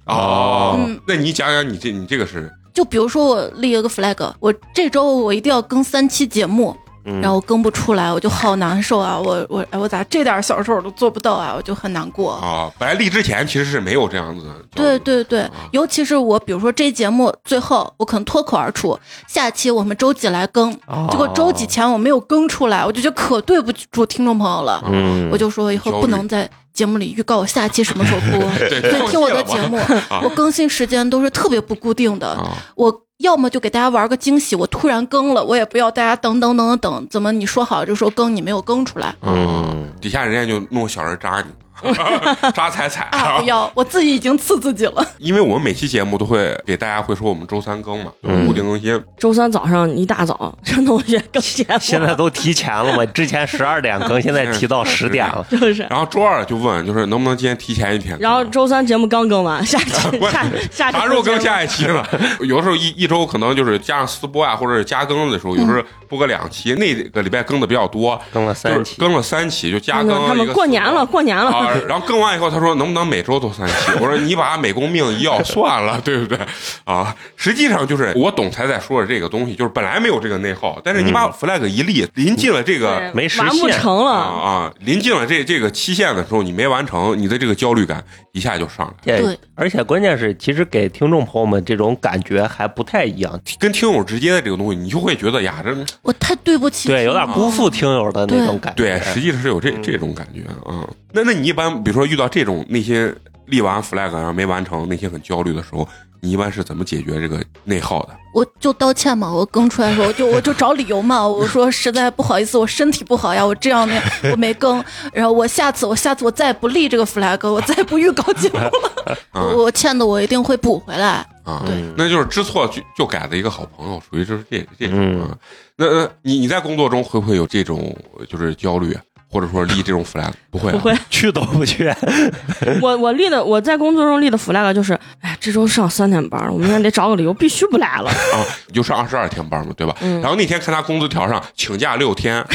[0.07, 9.19] 哦嗯，那你讲讲你这你这个是就比如说我立了个 flag，我这周我一定要更三期节目，嗯然后更不出来，我就好难受啊！
[9.19, 11.53] 我我哎，我咋这点小事我都做不到啊？
[11.57, 12.33] 我就很难过。
[12.33, 14.55] 啊，本来立之前其实是没有这样子的。
[14.75, 24.83] 对对对啊，尤其是我，比如说这节目最后我可能脱口而出，下期我们周几来更，哦结果周几前我没有更出来，我就觉得可对不住听众朋友了。
[24.87, 29.77] 嗯，我就说以后不能在节目里预告我下期什么时候播， 对所以听我的节目
[30.09, 32.29] 啊，我更新时间都是特别不固定的。
[32.31, 39.15] 啊，我要么就给大家玩个惊喜，我突然更了，我也不要大家等等等等等，怎么你说好就说更，你没有更出来。
[39.23, 41.47] 嗯，底下人家就弄小人扎你，
[42.55, 43.39] 扎彩彩啊？
[43.41, 45.07] 不要，我自己已经刺自己了。
[45.19, 49.03] 因为我们每期节目都会给大家会说我们周三更嘛，嗯固定更新。
[49.19, 55.45] 周三早上一大早，陈同学更节目，现在都提前了嘛，之前十二点更，现在提到十点了。
[55.51, 55.87] 就是。
[55.91, 58.17] 然后周二就问，就是能不能今天提前一天？
[58.19, 62.05] 然后周三节目刚更完，下 期下下期啥时候更下一期呢？
[62.41, 73.75] 有的时候一一周可能就是加上私播啊，或者是加更的时候，有时候播个两期，那个礼拜更的比较多，更了就是三期，更了三期，就加他更他们过年了，过年了，啊，然后更完以后，他说能不能每周都三期？
[74.01, 76.39] 我说你把美工命一要算了，对不对？
[76.85, 98.83] 啊，实际上就是我懂才在说的这个东西，就是本来没有这个内耗，但是你把 flag 一立，临近了这个对没实完不现啊成了，啊，临近了这这个期限的时候，你没完成，你的这个焦虑感一下就上来了，对，而且关键是，其实给听众朋友们这种感觉还不太一样，跟听友直接的这个东西，你就会觉得呀，这我太对不起，对，有点辜负听友的那种感觉。
[98.83, 100.87] 对，实际上是有这这种感觉啊。
[101.13, 103.15] 那那你一般比如说遇到这种那些
[103.47, 105.89] 立完 flag 然后没完成，内心很焦虑的时候，
[106.21, 108.17] 你一般是怎么解决这个内耗的？
[108.35, 118.71] 我就道歉嘛，我更出来的时候，我就 我就找理由嘛，我说实在不好意思，我身体不好呀，我这样那样，我没更，然后我下次我下次我再也不立这个 flag，我再也不预告节目了，
[119.31, 121.25] 啊我我欠的我一定会补回来。
[121.45, 125.39] 啊对，那就是知错就就改的一个好朋友，属于就是这这种嗯啊。
[125.77, 127.95] 那那你你在工作中会不会有这种
[128.27, 128.97] 就是焦虑，
[129.35, 130.31] 或者说立这种 flag？
[130.49, 130.97] 不会、啊，不会。
[131.11, 131.93] 去都不去。
[132.81, 138.09] 我我立的我在工作中立的 flag 就是，哎，这周上三天班，我明天得找个理由必须不来了。
[138.33, 139.97] 啊，你就上二十二天班嘛，对吧？
[140.03, 142.47] 嗯然后那天看他工资条上请假六天，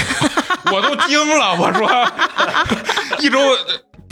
[0.72, 1.89] 我都惊了，我说
[3.20, 3.38] 一周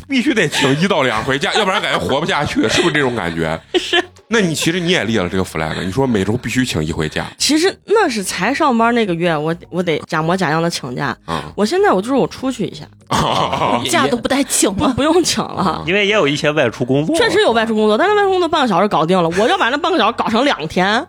[0.08, 3.60] 必须得请一到两回假， 要不然感觉活不下去，是不是这种感觉？
[3.80, 4.04] 是。
[4.30, 11.16] 那你其实你也立了这个 flag，你说每周必须请一回假其实那是才上班那个月，我我得假模假样的请假。
[11.26, 14.90] 啊我现在我就是我出去一下， 啊假都不带请了？
[14.90, 15.82] 不不用请了。
[15.88, 21.08] 因为也有一些外出工作，确实有外出工作，但是外出工作半个小时搞定了，我要把那半个小时搞成两天。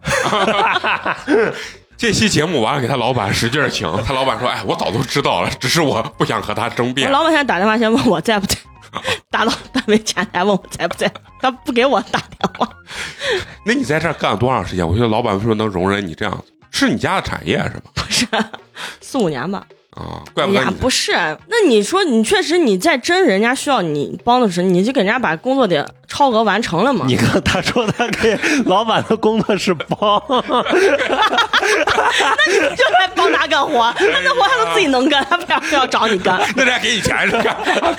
[1.99, 7.11] 这期节目完了，给他老板使劲请，他老板说：“哎，我早都知道了，只是我不想和他争我辩。
[7.11, 8.55] 老板现在打电话先问我在不在，
[9.31, 12.69] 打到单位前台问我在不在，他不给我打电话。
[13.65, 14.87] ”那你在这儿干了多长时间？
[14.87, 16.53] 我觉得老板为什么能容忍你这样子？
[16.71, 17.91] 是你家的产业是吧？
[17.95, 18.27] 不是
[19.01, 19.67] 四五年吧？
[19.99, 21.13] 啊，怪不得你，不是。
[21.13, 27.05] 那你说你确实你在真人家需要你帮的时候，你就给人家把工作得超额完成了嘛？
[27.09, 30.63] 你看，他说他给老板的工作是帮，那
[32.47, 36.41] 你就来帮他干活，那那活他都自己能干，他为啥非要找你干？
[36.55, 37.57] 那人家给你钱是干，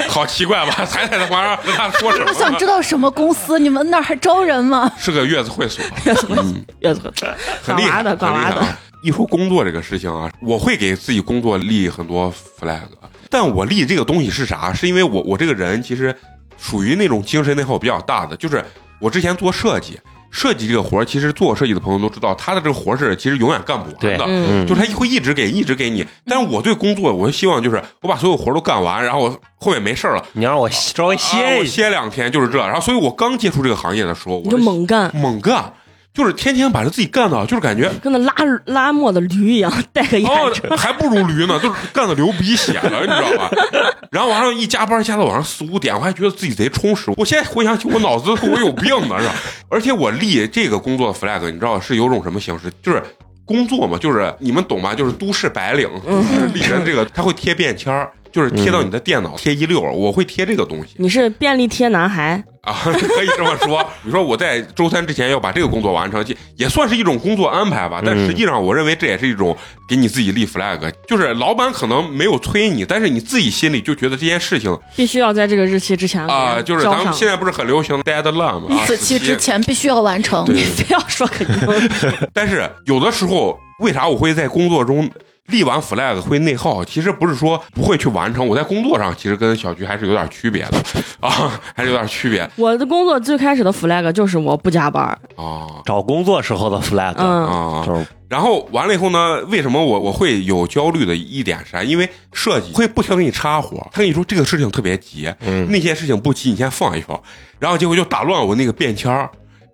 [0.08, 0.72] 好奇怪吧？
[0.88, 2.66] 彩彩在旁边跟他说什么我想知？
[2.66, 3.60] 道什么公司？
[3.60, 4.90] 你们那儿还招人吗？
[4.98, 6.46] 是个月子会所， 月子会所
[6.80, 7.28] 月子会所
[7.64, 8.64] 很厉害，的很管娃的。
[9.02, 12.82] 一说工作这个事情啊，我会给自己工作立很多 flag，
[13.30, 14.74] 但我立这个东西是啥？
[14.74, 16.16] 是因为我我这个人其实
[16.58, 18.64] 属于那种精神内耗比较大的，就是
[19.00, 19.98] 我之前做设计，
[20.32, 24.26] 设计这个活儿，其实做设计的朋友都知道，他的这个活儿是其实永远干不完的。
[24.28, 26.06] 嗯就是他会一直给，一直给你。
[26.26, 31.90] 但是我对工作，我就希望就是我把所有活儿都干完，然后我后面没事儿了，你让我稍微歇一歇。
[31.90, 32.58] 两天，就是这。
[32.60, 35.74] 然后，所以我刚接触这个行业的时候，我就猛干，猛干，
[36.14, 38.34] 就是天天把这自己干的，就是感觉跟那拉
[38.66, 43.50] 拉磨的驴一样，带个眼哦镜。，还不如驴呢，就是干的流鼻血了，你知道吧？
[44.12, 47.12] 然后晚上一加班加到晚上四五点，我还觉得自己贼充实。
[47.16, 49.36] 我现在回想起，我脑子我有病呢，是吧？
[49.70, 52.72] 而且我立这个工作的 flag，你知道是有种什么形式？
[52.82, 53.02] 就是
[53.46, 54.94] 工作嘛，就是你们懂吧？
[54.96, 60.94] 就是都市白领，就是立人这个他会贴便签儿，就是贴到你的电脑贴一溜儿，我会贴这个东西。
[60.98, 63.86] 你是便利贴男孩， 啊，可以这么说。
[64.04, 68.02] 你说我在周三之前要把这个工作完成，也也算是一种工作安排吧。
[68.06, 69.56] 但实际上，我认为这也是一种
[69.88, 80.46] 给你自己立 flag，就是老板可能没有催你，但是你自己心里就觉得这件事情必须要在这个日期之前啊、就是咱们现在不是很流行 deadline 吗，啊，此期之前必须要完成。
[80.46, 81.90] 对 你非要说个英语，
[82.34, 85.10] 但是有的时候，为啥我会在工作中
[85.50, 86.84] 立完 flag 会内耗？
[86.86, 90.78] 其实不是说不会去完成，我在工作上其实跟小菊还是有点区别的
[91.20, 95.04] 啊，还是有点区别我的工作最开始的 flag 就是我不加班，
[95.36, 97.84] 啊找工作时候的 flag，、嗯，啊。
[97.86, 101.82] 就是然后完了以后呢，为什么我我会有焦虑的一点是啥？
[101.84, 107.20] 因为设计会不停给你插活，他跟你说这个事情特别急，嗯那些事情不急，你先放一放，
[107.58, 109.28] 然后结果就打乱我那个便签儿。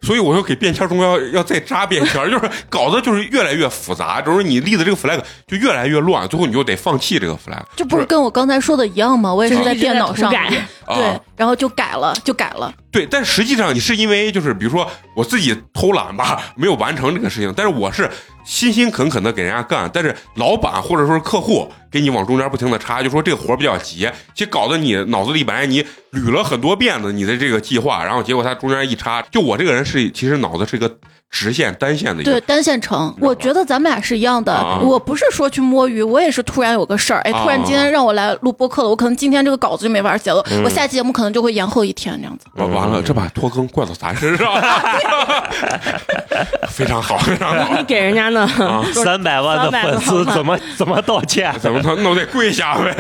[0.06, 7.62] 所以我说给便签中要要再扎便签儿，就是搞得就是越来越复杂，就是你立的这个 flag 就越来越乱，最后你就得放弃这个 flag。
[7.76, 9.34] 这不是跟我刚才说的一样吗？
[9.34, 10.48] 我也是在电脑上改
[10.86, 12.72] 对啊，然后就改了，就改了。
[12.92, 18.10] 对，但实际上你是因为就是比如说我自己偷懒吧，没有完成这个事情，但是我是
[18.46, 25.82] 辛辛恳恳的给人家干，但是老板或者说是客户给你往中间不停的插，就说这个活儿比较急，其实搞得你脑子里本来你
[26.12, 30.94] 捋了很多遍的你的这个计划，然后结果他中间一插，就我这个人是其实脑子是一个
[31.32, 34.54] 直线单线的一对，单线程，我觉得咱们俩是一样的。
[34.54, 42.46] 啊我不是说去摸鱼，我也是突然有个事儿，哎，突然今天让我来录播客了，我可能今天这个稿子就没法写了，我下期节目可能就会延后一天这样子。
[42.56, 44.54] 完完了，这把拖更怪到咱身上，
[46.70, 47.84] 非常好，非常好你。
[47.88, 48.48] 给人家呢，
[48.94, 51.54] 三百万的粉丝怎么怎么道歉？
[51.60, 52.92] 怎么他那我得跪下呗？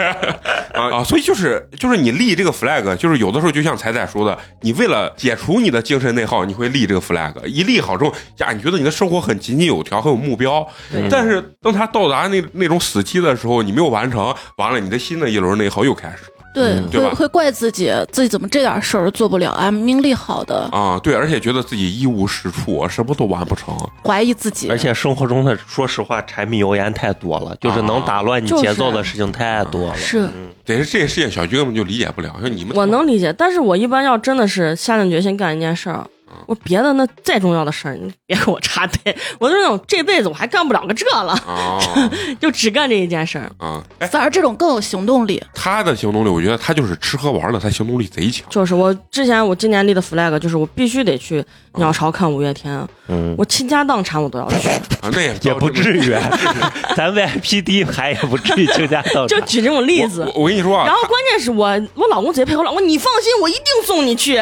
[0.74, 1.04] 啊啊！
[1.04, 7.34] 所以就是就是你立这个 flag，就是有的时候就像彩彩说的，你为了解除你的精神内耗，你会立这个 flag。
[7.46, 10.66] 一立好之后，呀，你觉得你的生活很井井有条，很有目标。
[11.10, 16.18] 但是当他到达那那种死期的时候，你没有完成，完了你的新的一轮内耗又开始
[16.56, 16.82] 了。
[16.90, 19.70] 对，对会会怪自己，自己怎么这点事儿做不了啊？
[19.70, 23.76] 命力好的，啊，对，而且觉得自己一无是处，什么都完不成。
[24.04, 24.78] 怀疑自己而。
[24.78, 29.98] 且生活中的，说实话，柴米油盐太多了，就是能打乱你节奏的事情太多了。
[29.98, 30.30] 是
[30.64, 32.36] 得是这些事情，小菊根本就理解不了。
[32.42, 36.06] 就你们我能理解，但是我一般要真的是下定决心干一件事儿，
[36.48, 39.16] 我说别的那再重要的事儿，你别给我插队。
[39.40, 41.80] 我就是那种这辈子我还干不了个这了，哦
[42.42, 43.52] 就只干这一件事儿。
[43.58, 43.84] 啊！
[44.00, 45.42] 哎，反而这种更有行动力。
[45.54, 48.48] 他的行动力，我觉得他就是吃喝玩乐，他行动力贼强。
[48.50, 51.44] 就是我之前我今年立的 flag，就是我必须得去
[51.76, 54.68] 鸟巢看五月天，嗯，我倾家荡产我都要去，
[55.02, 56.16] 啊，那也也不至于，
[56.96, 59.40] 咱 VIP 第一排也不至于倾家荡 产。
[59.40, 60.46] 就举这种例子我。
[60.46, 64.42] 我跟你说啊，然后关键是我我老公贼配合，我老公你放心，我一定送你去。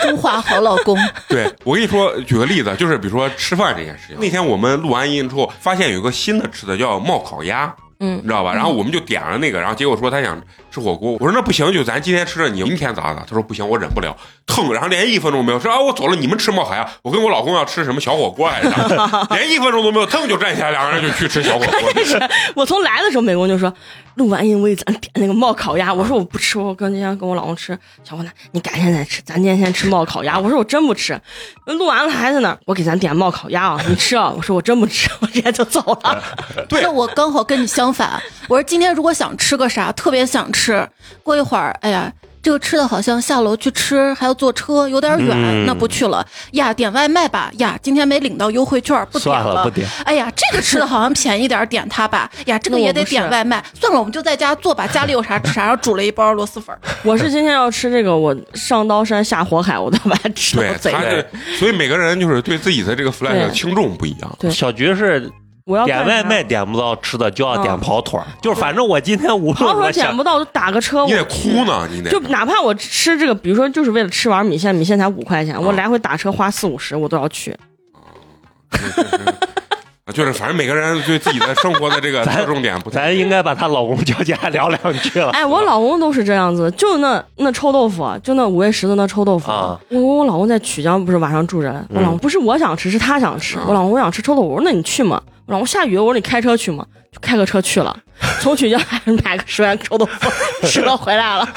[0.00, 0.96] 中华好老公，
[1.28, 4.16] 对我跟你说，举个例子，就是比如说吃饭这件事情。
[4.18, 8.54] 那天我们录完音之后，发现有个新的吃的叫冒烤鸭，嗯你知道吧？
[8.54, 13.24] 然后我们就点了那个，然后结果说他想吃火锅，我说那不行，就咱今天吃的，你明天咋咋？
[13.26, 18.70] 他说不行，我忍不了，腾，然后连一分钟没有，说啊我走了，你们吃冒烤鸭，我跟我老公要吃什么小火锅来着，
[19.30, 21.78] 连一分钟都没有，腾就站起来，两个人就去吃小火锅。
[22.54, 23.72] 我从来的时候，美工就说
[24.16, 27.78] 录完音我给咱点那个冒烤鸭，我说我不吃，我跟今天跟我老公吃。
[28.04, 30.38] 小伙子，你改天再吃，咱今天先吃冒烤鸭。
[30.38, 31.18] 我说我真不吃。
[31.66, 34.32] 录完了还在那，我给咱点冒烤鸭啊，你吃啊？
[34.36, 36.22] 我说我真不吃，我直接就走了。
[36.68, 38.20] 对 那我刚好跟你相反。
[38.48, 40.57] 我说今天如果想吃个啥，特别想吃，
[41.22, 42.12] 过一会儿，哎呀。
[42.40, 46.72] 这个吃的好像下楼去吃还要坐车，有点远，嗯那不去了呀。
[46.72, 52.30] 点外卖吧，呀，今天没领到优惠券，不点算了不点哎呀，这个吃的好像便宜点，点它吧。
[52.46, 54.86] 呀，这个也得点外卖，算了，我们就在家做吧。
[54.86, 56.74] 家里有啥吃啥，然后煮了一包螺蛳粉。
[57.02, 60.78] 我是今天要吃这个，我上刀山下火海，我都把它吃了。
[60.78, 61.26] 是，
[61.58, 64.36] 所以每个人就是对自己的这个 flag 轻重不一样。
[64.38, 65.30] 对小菊是
[65.68, 68.24] 我要点外卖点不到吃的，就要点嗯跑腿儿。
[68.40, 71.04] 就是反正我今天无论跑腿我点不到，就打个车。
[71.04, 77.54] 你得哭呢，你得就哪怕我吃这个，比如说就是为了吃碗米线，米线才五块钱，我来回打车花四五十，我都要去。
[80.12, 85.30] 就是反正每个人对自己的生活的这个 侧重点不太咱应该把她老公叫进来聊两句了。
[85.30, 89.50] 哎，我老公都是这样子，就那那臭豆腐，就那五味十的那臭豆腐。
[89.50, 93.58] 啊我跟我老公在曲江不是晚上住着，我老公不是我想吃，是他想吃。
[93.66, 95.20] 我老公我想吃臭豆腐，我说那你去嘛。
[95.46, 97.96] 我老公下雨，我说你开车去嘛，就开个车去了，
[98.40, 100.30] 从曲江还是买个十元臭豆腐
[100.66, 101.48] 吃了回来了，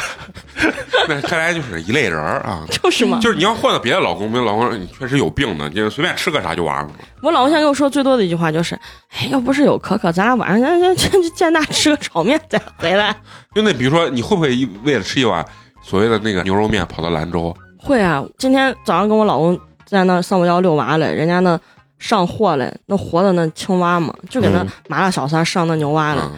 [1.10, 2.66] 那看来就是一类人儿啊。
[2.70, 3.20] 就是嘛。
[3.20, 6.92] 就是你要换到别的老公，别的老公你确实有病的，就是随便吃个啥就完了。
[7.22, 8.76] 我老公现在跟我说最多的一句话就是，
[9.14, 13.14] 哎，要不是有可可，咱俩晚上咱咱去建大吃个炒面再回来。
[13.54, 14.50] 就那比如说，你会不会
[14.84, 15.46] 为了吃一碗
[15.84, 17.54] 所谓的那个牛肉面跑到兰州？
[17.78, 21.60] 会啊，今天早上跟我老公在那上五幺遛娃嘞，人家那
[22.02, 26.22] 上货嘞，那活的那青蛙嘛，就给那嗯麻辣小三上那牛蛙嘞。
[26.24, 26.32] 嗯，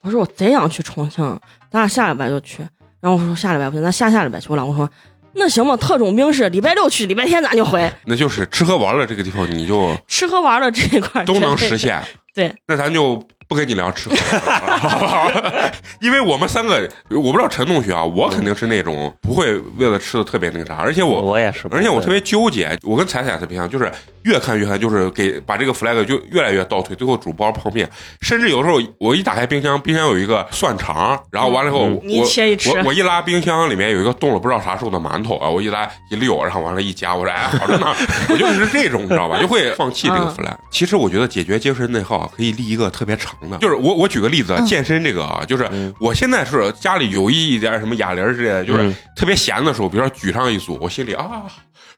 [0.00, 1.22] 我说我贼想去重庆，
[1.70, 2.66] 咱俩下礼拜就去。
[3.00, 4.46] 然后我说下礼拜不行，咱下下礼拜去。
[4.48, 4.88] 我老公说
[5.34, 7.92] 那行吧，特种兵是礼拜六去，礼拜天咱就回。
[8.06, 11.76] 那就是吃喝玩乐这个地方，你就吃喝玩乐这一块都能实。
[11.76, 12.02] 现。
[12.34, 14.14] 对，那咱就不跟你聊吃喝
[14.46, 15.28] 玩乐了， 好不好？
[16.00, 23.90] 因为我们三个，我不知道陈同学啊，我肯定是那种不会为了吃的特别那个啥，而且我我也是，而且我特别纠结，我跟彩彩特别像，就是
[24.22, 32.70] 越看越看，就是给把这个 flag 就越来越倒退，最后煮包泡面，甚至有时候我一打开冰箱，冰箱有一个蒜肠，然后完了以后嗯我你切一吃。
[32.78, 37.92] 我我一拉冰箱里面有一个冻了不知道啥时候的馒头啊，我一拉一溜，然后完了一夹，我说哎好着呢，
[38.30, 40.34] 我就是这种你知道吧，就会放弃这个嗯。
[40.36, 40.54] flag。
[40.70, 51.44] 其实我觉得解决精神内耗啊可以立一个特别长的，就是我我举个例子，嗯健身这个啊，就是嗯我现在是家里有一点什么哑铃之类的，就是嗯特别闲的时候，比如说举上一组，我心里啊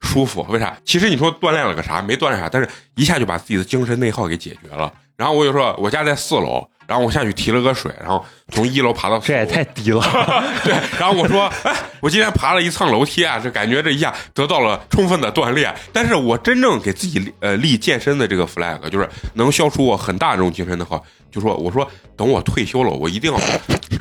[0.03, 0.47] 舒服。
[0.51, 0.77] 为啥？
[0.85, 2.03] 其实你说锻炼了个啥？
[2.03, 4.93] 没锻炼啥，但是一下就把自己的精神内耗给解决了。
[5.17, 10.03] 然后我就说，我家在四楼，然后我下去提了个水，然后从一楼爬到这也太低了。
[10.63, 15.75] 对，然后我说，哎，我今天爬了一趟楼梯啊，这感觉这一下得到了充分的锻炼。
[15.91, 21.01] 但是我真正给自己呃立健身的这个 flag，就是能消除我很大这种精神的话。
[21.31, 23.41] 就说我说等我退休了，我一定要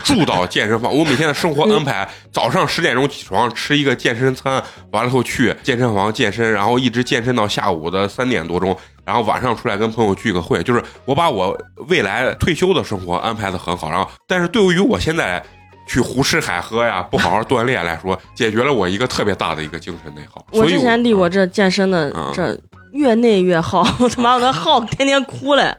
[0.04, 0.94] 住到健身房。
[0.94, 8.78] 我每天的生活安排，早上十点钟起床吃一个健身餐，完了后去健身房健身，然后一直健身到下午的三点多钟，
[9.12, 10.64] 然后晚上出来跟朋友聚个会。
[10.64, 11.58] 就是我把我
[11.90, 15.44] 未来退休的生活安排的很好，然后但是对于我现在。
[15.88, 20.46] 去胡吃海喝呀，不好好锻炼来说，解决了我一个特别大的一个精神内耗。
[20.52, 22.58] 我之前立过这健身的嗯这
[22.94, 25.76] 越内越耗，我 他妈我那耗天天哭嘞。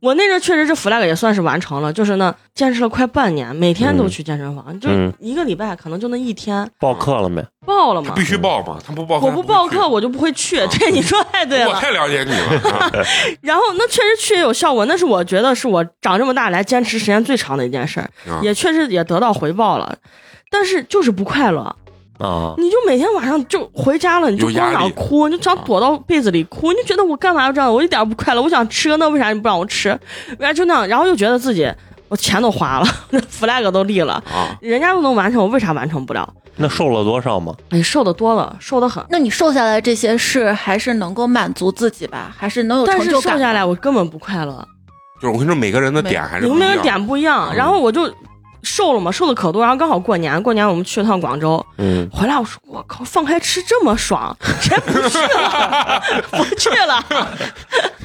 [0.00, 7.44] 我那阵确实这 flag 也算是完成了，就是那坚持了快半年，每天都去健身房，就嗯一个礼拜可能就那一天报课了没？
[7.66, 8.14] 报了嘛。
[8.14, 10.64] 必须报嘛，他不报课我不报课，我我就不会去。
[10.70, 11.70] 这你说太对了。
[11.70, 12.70] 我太了解你了。
[12.70, 12.88] 啊
[13.42, 19.96] 然后那确实去也有效果，那是我觉得是我长这么大来坚持时间最长的一件事儿，啊也确实也得到回报了。
[20.48, 21.74] 但是就是不快乐，
[22.18, 27.72] 啊，你就每天晚上就回家了，你就光想哭，你就想躲到被子里哭，你就觉得我干嘛要这样？
[27.72, 29.90] 我一点不快乐，我想吃，那为啥你不让我吃？
[30.38, 30.88] 为啥就那样？
[30.88, 31.70] 然后又觉得自己
[32.08, 32.86] 我钱都花了
[33.30, 36.28] ，flag 都立了，啊，人家都能完成，我为啥完成不了？
[36.56, 37.54] 那瘦了多少吗？
[37.70, 39.04] 哎，瘦的多了，瘦的很。
[39.10, 42.34] 那你瘦下来这些是还是能够满足自己吧？
[42.36, 43.34] 还是能有但是成就感？
[43.34, 44.66] 瘦下来我根本不快乐，
[45.20, 46.82] 就是我跟你说，每个人的点还是每个人不一样。
[46.82, 47.50] 点不一样。
[47.52, 48.12] 嗯然后我就
[48.62, 49.62] 瘦了嘛，瘦的可多。
[49.62, 56.02] 然后刚好过年，过年我们去了趟广州，嗯，回来我说我靠，放开吃这么爽，谁不去了？
[56.30, 57.04] 不去了，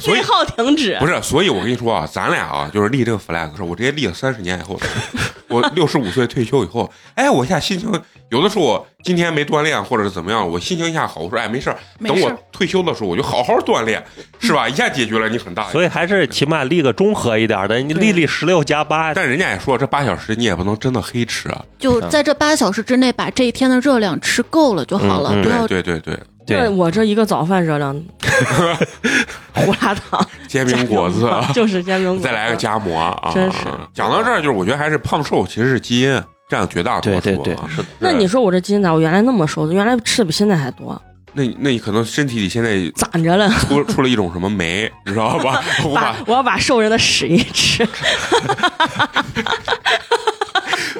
[0.03, 1.07] 所以内耗停止不。
[1.07, 4.87] 是，所以我跟你说啊，咱俩啊，就是立这个 flag 是我直接立了三十年以后的，
[5.47, 7.89] 我六十五岁退休以后，哎，我一下心情
[8.29, 14.03] 有的时候我今天没锻炼或者是怎么样，我心情一下好，我说哎没事儿，等我退休的时候我就好好锻炼，
[14.39, 14.67] 是吧？
[14.67, 15.69] 一下解决了你很大。
[15.69, 27.93] 所以还是起码立个中和一点的，你立立十六加八，但人家也说这八小时你也不能真的黑吃啊，就在这八小时之内把这一天的热量吃够了就好了，不要对对对对，这对，我这一个早饭热量，
[29.53, 33.31] 胡辣汤、煎饼果子， 就是煎饼果子，再来个夹馍啊！
[33.33, 33.59] 真是
[33.93, 37.21] 讲到这儿，就是我觉得还是胖瘦其实是基因占了绝大多数。
[37.21, 37.87] 对对对，是的。
[37.99, 38.91] 那你说我这基因咋？
[38.93, 40.99] 我原来那么瘦，原来吃的比现在还多，
[41.33, 43.49] 那那你可能身体里现在攒着了。
[43.49, 45.63] 出出了一种什么酶，你知道吧？
[45.83, 47.87] 我把把我要把瘦人的屎一吃，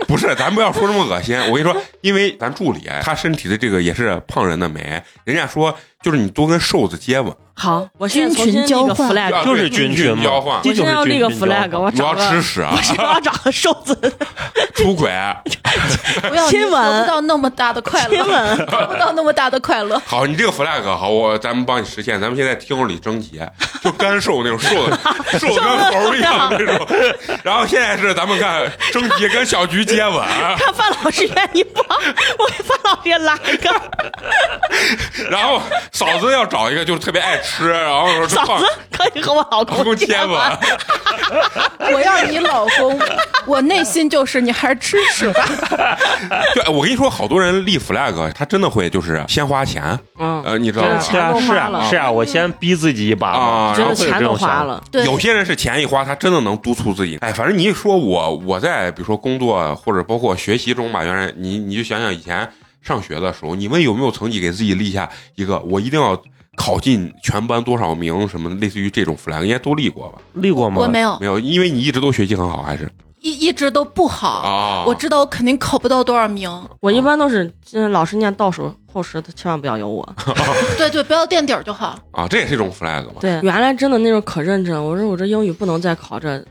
[0.08, 1.38] 不是，咱不要说这么恶心。
[1.50, 13.98] 我跟你说，因为咱助理他身体的这个也是胖人的酶，人家说就是你多跟瘦子接吻，好，我现在重菌新立个群交换 flag，啊就是对菌菌群交换我现在要立个 flag，我你要吃屎啊 我，要找个瘦子
[14.76, 15.10] 出轨。
[16.30, 18.58] 不要亲吻得不到那么大的快乐亲，吻。
[18.58, 20.00] 得不到那么大的快乐。
[20.06, 22.22] 好，你这个 flag 好，我咱们帮你实现。
[22.22, 23.42] 咱们现在听友里征集，
[23.84, 25.00] 就干瘦那种，瘦的
[25.40, 26.88] 瘦的跟猴一样那种。
[27.44, 30.24] 然后现在是咱们看征集跟小菊接吻，
[30.58, 31.80] 看范老师愿意不？
[31.80, 33.82] 我给范老师也拉一个。
[35.32, 35.62] 然后
[35.94, 40.40] 嫂子要找一个就是特别爱吃， 然后说嫂子可以和我老老公公接吻。
[41.94, 43.00] 我要你老公，
[43.46, 45.46] 我内心就是你还是吃屎吧。
[46.56, 50.98] 对，我跟你说，好多人立 flag，他真的会就是先花钱，嗯，呃，你知道吗？
[51.00, 54.34] 真是是啊是钱了啊是啊，我先逼自己一把嘛啊然后钱都。
[54.34, 57.18] 花了，对，有些人是钱一花，他真的能督促自己。
[57.22, 62.50] 哎，反正你一说我我在比如说工作或者包括学习中吧，原来你你就想想以前
[62.84, 66.22] 上学的时候，你们有没有曾经给自己立下一个我一定要
[66.56, 70.20] 考进全班多少名什么的，类似于这种 flag，应该都立过吧？
[70.34, 70.82] 立过吗？
[70.82, 74.28] 我没有没有，因为你一直都学习很好，还是一一直都不好。
[74.28, 74.84] 啊？
[74.86, 76.52] 我知道我肯定考不到多少名。
[76.82, 80.08] 我一般都是嗯老师念倒数后十，他千万不要有我。
[80.78, 81.98] 对对，不要垫底儿就好。
[82.12, 83.14] 啊，这也是一种 flag 嘛。
[83.22, 86.44] 对，原来真的那时候可认真，我说我这英语不能再考这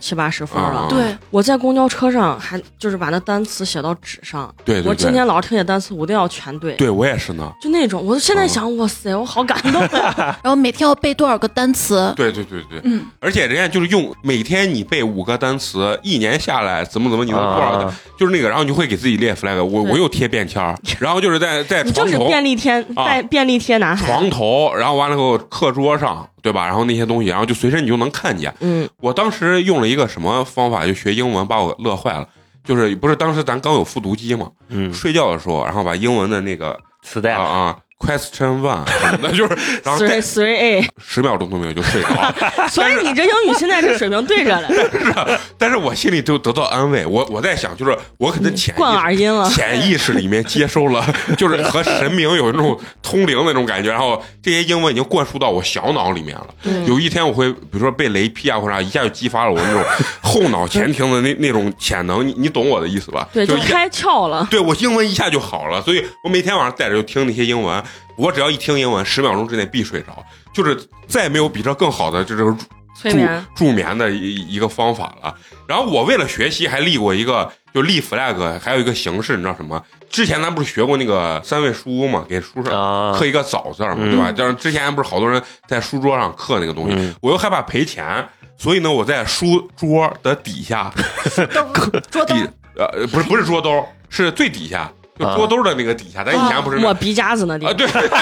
[0.00, 0.80] 七八十分了。
[0.80, 6.72] 啊对，我在公交车上还就是把那单词写到纸上，对对我今，天老师听写单词，我一定要全对。
[6.74, 7.52] 对我也是呢。
[7.60, 10.38] 就那种，我现在想，哇塞，我好感动啊！
[10.42, 12.12] 然后每天要背多少个单词？
[12.16, 19.62] 对对对对，嗯，而且人家就是用每天你背五个单词，一年下来怎么怎么你能多少个，啊就是那个，然后你就会给自己列 flag。
[19.62, 24.06] 我对我又贴便签儿， 然后就是在在你就是床头、便利贴，啊带便利贴男孩。
[24.06, 26.66] 床头，然后完了以后课桌上，对吧？
[26.66, 28.52] 然后那些东西，然后就随身你就能看见。
[28.60, 32.28] 嗯，我当时用了一个什么方法，就学英文，把我乐坏了。
[32.62, 42.34] 就是不是当时咱刚有复读机嘛，嗯，睡觉的时候，然后把英文的那个磁带啊啊 question one 什么的，就是然后 three three A，十秒钟都没有就睡着了。
[42.68, 44.68] 所以你这英语现在这水平对着了，
[45.58, 49.48] 但是我心里就得到安慰，我我在想，就是我可能潜灌意耳音了。
[49.50, 51.04] 潜意识里面接收了，
[51.36, 56.46] 就是和神明有那种通灵那种感觉，然后这些英文已经灌输到我小脑里面了。
[56.62, 59.84] 对有一天我会，比如说被雷劈啊或者啥，一下就激发了我那种
[60.22, 63.28] 后脑前庭的那那种潜能，你你懂我的意思吧？
[63.32, 64.46] 对，就就开窍了。
[64.50, 67.82] 对我英文一下就好了，所以我每天晚上在这就听那些英文，
[68.20, 72.56] 我只要一听英文，十秒钟之内必睡着，就是再没有比这更好的这种
[73.02, 75.34] 助眠，助眠的一一个方法了。
[75.66, 79.82] 然后我为了学习还立过一个，就立 flag，还有一个形式，你知道什么？
[80.10, 84.30] 之前咱不是学过那个三味书屋嘛，给书上啊，刻一个早字儿嘛，嗯对吧？
[84.32, 90.92] 就是之前不是好多人在书桌上刻那个东西，嗯我又害怕赔钱，所以呢，我在书桌的底下
[92.10, 92.34] 桌底
[92.76, 94.92] 呃不是不是桌兜，是最底下，
[95.34, 96.24] 桌兜的那个底下。
[96.24, 97.76] 咱以前不是那抹鼻夹子那地啊，方。
[97.76, 98.18] 对对对对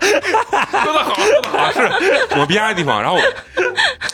[0.00, 3.18] 对，说的好，说的好，是抹鼻夹的地方，然后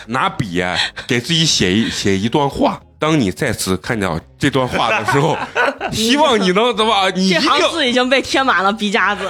[0.07, 0.63] 拿笔
[1.07, 2.81] 给自己写一写一段话。
[3.01, 5.37] 当你再次看到这段话的时候，
[5.91, 7.11] 希望你能怎么？
[7.17, 9.27] 你一这行字已经被贴满了鼻夹子。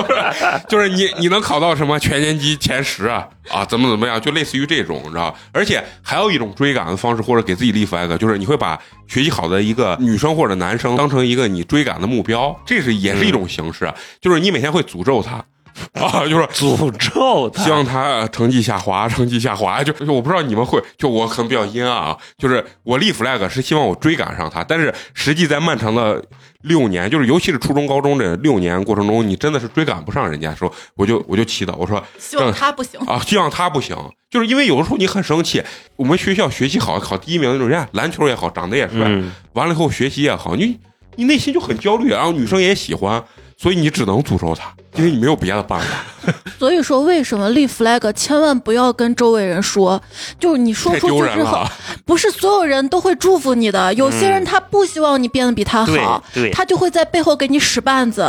[0.66, 5.36] 就是你你能考到什么全年级前十啊啊，怎么怎么样，就类似于这种，你知道？
[5.52, 15.44] 而且还有一种追赶的方式，或者给自己立 flag，就是你会把学习好的一个女生或者男生当成一个你追赶的目标，这是也是一种形式啊，就是你每天会诅咒他。
[15.94, 19.82] 啊，就是诅咒他希望他成绩下滑，成绩下滑。
[19.82, 26.22] 就就我不知道你们会，就我可能比较阴暗啊，就是我立 flag 是希望我追赶上他，但是实际在漫长的
[26.62, 33.00] 六年，就是尤其是初中、高中这六年过程中，你真的是追赶不上人家的时候，我就我就祈祷，我说希望他不行。
[33.06, 33.96] 啊，希望他不行，
[34.30, 35.62] 就是因为有的时候你很生气，
[35.96, 40.78] 我们学校学习好，考第一名那种人家篮球也好，长得也帅，嗯完了以后学习也好，你
[41.16, 43.22] 你内心就很焦虑，然后女生也喜欢，
[43.62, 50.02] 所以你只能诅咒他， 因为你没有别的办法， 所以说，为什么立 flag 千万不要跟周围人说？
[50.40, 51.64] 就是你说出去之后。
[52.04, 53.94] 不是所有人都会祝福你的。
[53.94, 58.28] 有些人他不希望你变得比他好，他就会在背后给你使绊子。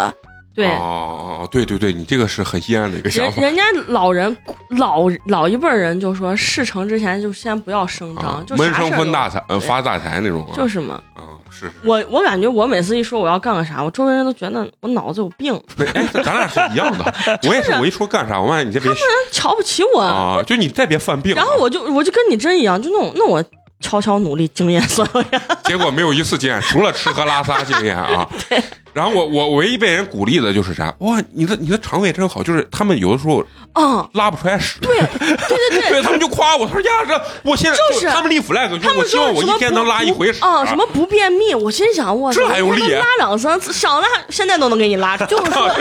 [0.54, 0.68] 对。
[0.68, 3.42] 哦，对对对，你这个是很阴暗的一个想法。
[3.42, 4.38] 人人家老人
[4.78, 10.54] 老老一辈儿人就说事成之前就先不要声张，啊就，闷声啥事儿都分大财，呃，发大财那种啊。
[10.56, 11.02] 就是嘛。
[11.16, 11.72] 啊，是。
[11.84, 15.62] 我我感觉我每次一说我要干个啥，我周围人都觉得我脑子有病，
[16.24, 17.14] 咱俩是一样的。
[17.48, 18.92] 我也是，我一说干啥，我发现你这别
[19.32, 20.02] 瞧不起我。
[20.02, 21.36] 啊，就你再别犯病。
[21.36, 23.44] 然后我就我就跟你真一样，就那种那我
[23.80, 25.42] 悄悄努力惊艳所有人。
[25.66, 28.28] 结果没有一次经验，除了吃喝拉撒经验啊。
[28.94, 30.94] 然后我我唯一被人鼓励的就是啥？
[31.00, 35.90] 哇，你的你的肠胃真好，就是他们有的时候嗯，拉不出来屎，对对对对。
[35.90, 41.56] 对 他们就夸我，他说呀，这我现在就是他们立 flag，就他们是我希望我一天能拉一回屎啊，什么不便秘？
[41.56, 45.26] 我心想，我这还用力拉两三次，想拉现在都能给你拉出。
[45.26, 45.72] 就是说，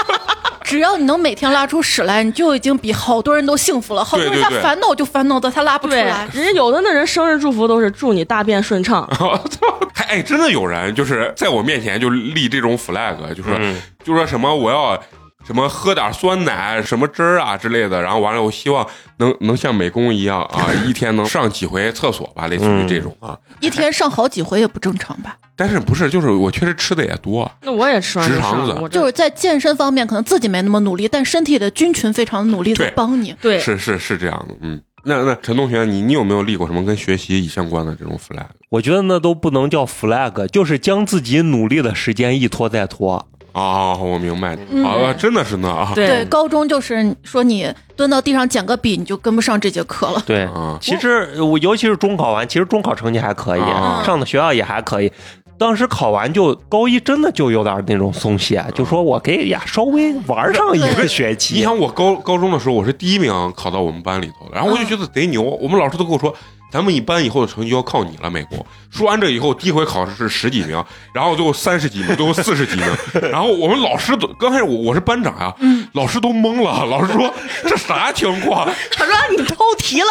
[0.64, 4.02] 只要你能每天拉出屎来，你就已经比好多人都幸福了。
[4.02, 6.26] 好多人对对对他烦恼就烦恼的他拉不出，来。
[6.32, 9.78] 人家有的那人生日祝福都是祝你大便顺畅，我操！
[9.92, 15.02] 还哎，真的有人就是在我面前就立这种 flag，就是、嗯就说什么我要
[15.46, 18.86] 什么喝点酸奶、什么汁儿啊之类的，然后完了我希望
[19.18, 23.38] 能能像美工一样啊，一天能上几回厕所吧，类似于这种啊。
[23.60, 25.36] 一天上好几回也不正常吧？
[25.56, 33.34] 但是不是就是我确实吃的也多，那我也吃直肠子就是在健身方面，可能自己没那么努力，但身体的菌群非常努力的帮你。
[33.40, 34.82] 对是是是这样的，嗯。
[35.04, 43.26] 那那陈同学，你你有没有立过什么跟学习相关的这种 flag 我觉得那都不能叫 flag，就是将自己努力的时间一拖再拖。
[43.52, 50.20] 哦，我明白，嗯啊，真的是那啊，对对，高中就是说你蹲到地上捡个笔，你就跟不上这节课了。
[50.26, 55.12] 对，啊，其实我尤其是中考完，其实中考成绩还可以，啊上的学校也还可以。
[55.56, 61.62] 当时考完就高一，真的就有点那种松懈，就说我可以呀稍微玩上一个学期 你。
[61.62, 65.42] 想我高高中的时候，我是第一名考到我们班里头的，然后我就觉得贼牛。
[65.42, 66.34] 我们老师都跟我说，
[66.74, 68.66] 咱们一班以后的成绩要靠你了，美国。
[68.90, 72.84] 说完这以后，第一回考试是十几名，然后最后三十几名，最后四十几名。
[73.30, 75.54] 然后我们老师都刚开始我我是班长呀、
[75.92, 78.68] 老师都懵了，老师说 这啥情况？
[78.90, 80.06] 他说你偷题了，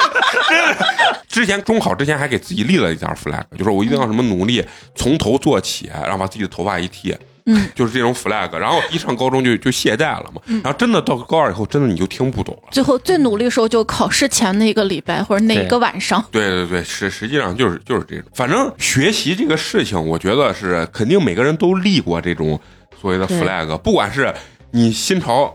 [1.28, 4.62] 之前中考之前还给自己立了一点 flag，就说我一定要什么努力
[4.94, 7.16] 从头做起，然后把自己的头发一剃。
[7.46, 12.68] 嗯，就是这种 flag，然后一上高中就就懈怠了嘛，然后真的到高二以后，真的你就听不懂了。
[12.70, 16.24] 最后最努力的时候就考试前那个礼拜或者哪对个晚上。
[16.30, 18.24] 对对对，实实际上就是就是这种。
[18.34, 22.58] 反正学习这个事情，我觉得是肯定每个人都立过这种
[23.00, 24.32] 所谓的 flag，不管是
[24.70, 25.54] 你心潮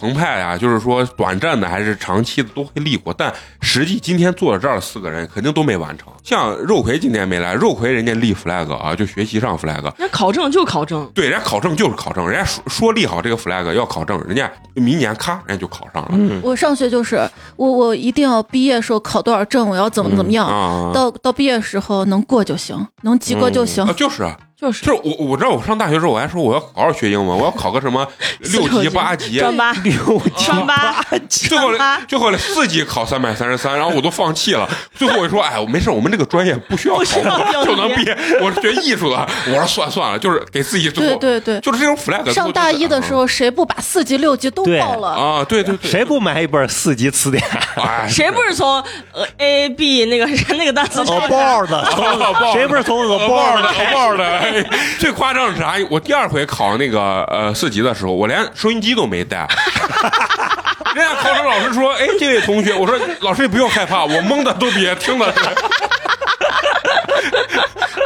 [0.00, 3.12] 澎湃啊、就是说短暂的还是长期的都会立过。
[3.12, 6.08] 但实际今天坐在这儿的四个人肯定都没完成。
[6.24, 9.82] 像肉葵今天没来，肉葵人家立 flag 啊，就学习上 flag。
[9.82, 16.10] 人家考证就考证，对，人家考证就是考证，人家说说立好这个 flag 要考证，人家明年咔人家就考上了。
[16.12, 20.46] 嗯，我上学就是我我一定要毕业时候考多少证，我要怎么怎么样。
[20.46, 23.84] 啊到到毕业时候能过就行，能及格就行。
[23.84, 28.06] 啊，就是啊，就是就是我我知道我上大学的时候我还说我要好好学英文，我要考个什么
[28.52, 29.92] 六级八级，专八六
[30.36, 34.68] 级专八，最 后专最后四级考三百三十三，然后我都放弃了。
[34.94, 38.16] 最后我说，哎，我没事，我们这个专业不需要考不需要就能毕业。
[38.42, 42.30] 我是学艺术的，我说算算了，就是给自己对对对，就是这种 flag。
[42.32, 45.08] 上大一的时候，谁不把四级六级都报了？
[45.08, 47.42] 啊，对对对，谁不买一本四级词典？
[47.76, 48.82] 哎，谁不是从
[49.12, 53.68] 呃 A B 那个那个单词哦，报的，从谁不是从鹅报的报的？
[53.68, 54.49] 鹅报的，哎
[54.98, 55.74] 最夸张的是啥？
[55.90, 59.46] 我第二回考那个呃四级的时候，我连收音机都没带。
[60.94, 65.54] 人家考试老师说：“哎，这位同学，我说老师你不用害怕，我蒙的都比听的准。”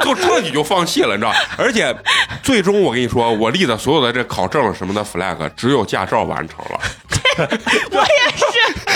[0.04, 1.32] 就彻底就放弃了，你知道？
[1.56, 1.94] 而且
[2.42, 6.78] 最终我跟你说，我立的所有的这考证什么的 flag，只有驾照完成了，
[7.90, 8.44] 我也是，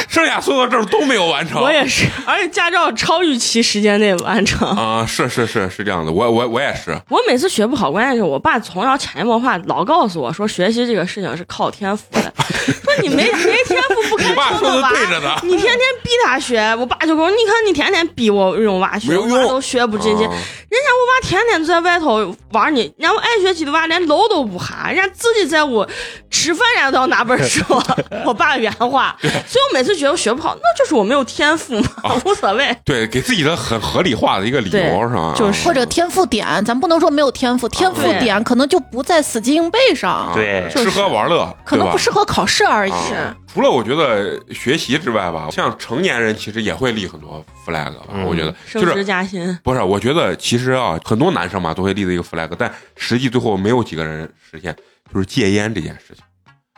[0.08, 1.60] 剩下所有的证都没有完成。
[1.60, 4.68] 我也是，而且驾照超预期时间内完成。
[4.68, 6.98] 啊，是是是是这样的，我我我也是。
[7.08, 12.32] 我每次学不好，关键是我爸从小潜移默化老告诉我说，学习这个事情是靠天赋的，
[12.82, 15.36] 说你没没天赋不该你爸说的娃，对着呢。
[15.42, 20.24] 你天天逼他学，我爸就跟我，你看你天天逼我用娃学，我娃都学不进去。
[20.24, 20.32] 啊
[20.68, 25.86] 人家我爸天天在外头玩你，人家我爱学习的娃连楼都不哈，人家自己在屋
[26.30, 27.64] 吃饭，人家都要拿本书。
[28.28, 29.32] 我爸原话， 所以
[29.70, 32.76] 我每次觉得我学不好，那就是我没有天赋嘛，无所谓。
[32.84, 35.34] 对，给自己的很合理化的一个理由是吧？
[35.36, 42.92] 就是或者天赋点，咱不能说没有天赋，天赋点可能就不在死记硬背上，啊对吃喝玩乐，可能不适合考试而已。
[42.92, 48.02] 啊除了我觉得学习之外吧，像成年人其实也会立很多 flag 吧。
[48.12, 49.80] 嗯我觉得就升职是加薪，不是？
[49.80, 54.76] 我觉得其实啊，很多男生嘛都会立的一个 flag，但实际最后没有几个人实现，
[55.12, 56.22] 就是戒烟这件事情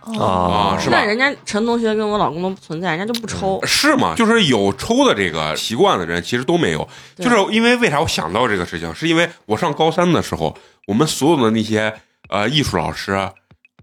[0.03, 1.05] 哦啊，是吧那？
[1.05, 3.61] 人家陈同学跟我老公都不存在，人家就不抽。
[3.65, 4.15] 是吗？
[4.17, 6.89] 就是有抽的这个习惯的人，其实都没有。
[7.17, 11.93] 就是因为为啥我想到这个事情，是因为我上高三的时候，我们所有的那些
[12.29, 13.31] 呃艺术老师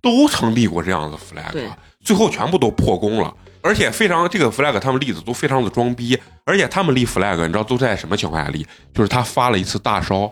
[0.02, 1.70] 都曾立过这样的 flag，
[2.04, 3.34] 最后全部都破功了。
[3.62, 8.66] 而且非常这个 flag，他们立的都非常的装逼，而且他们立 flag，你知道都在什么情况下立？
[8.94, 10.32] 就是他发了一次大烧，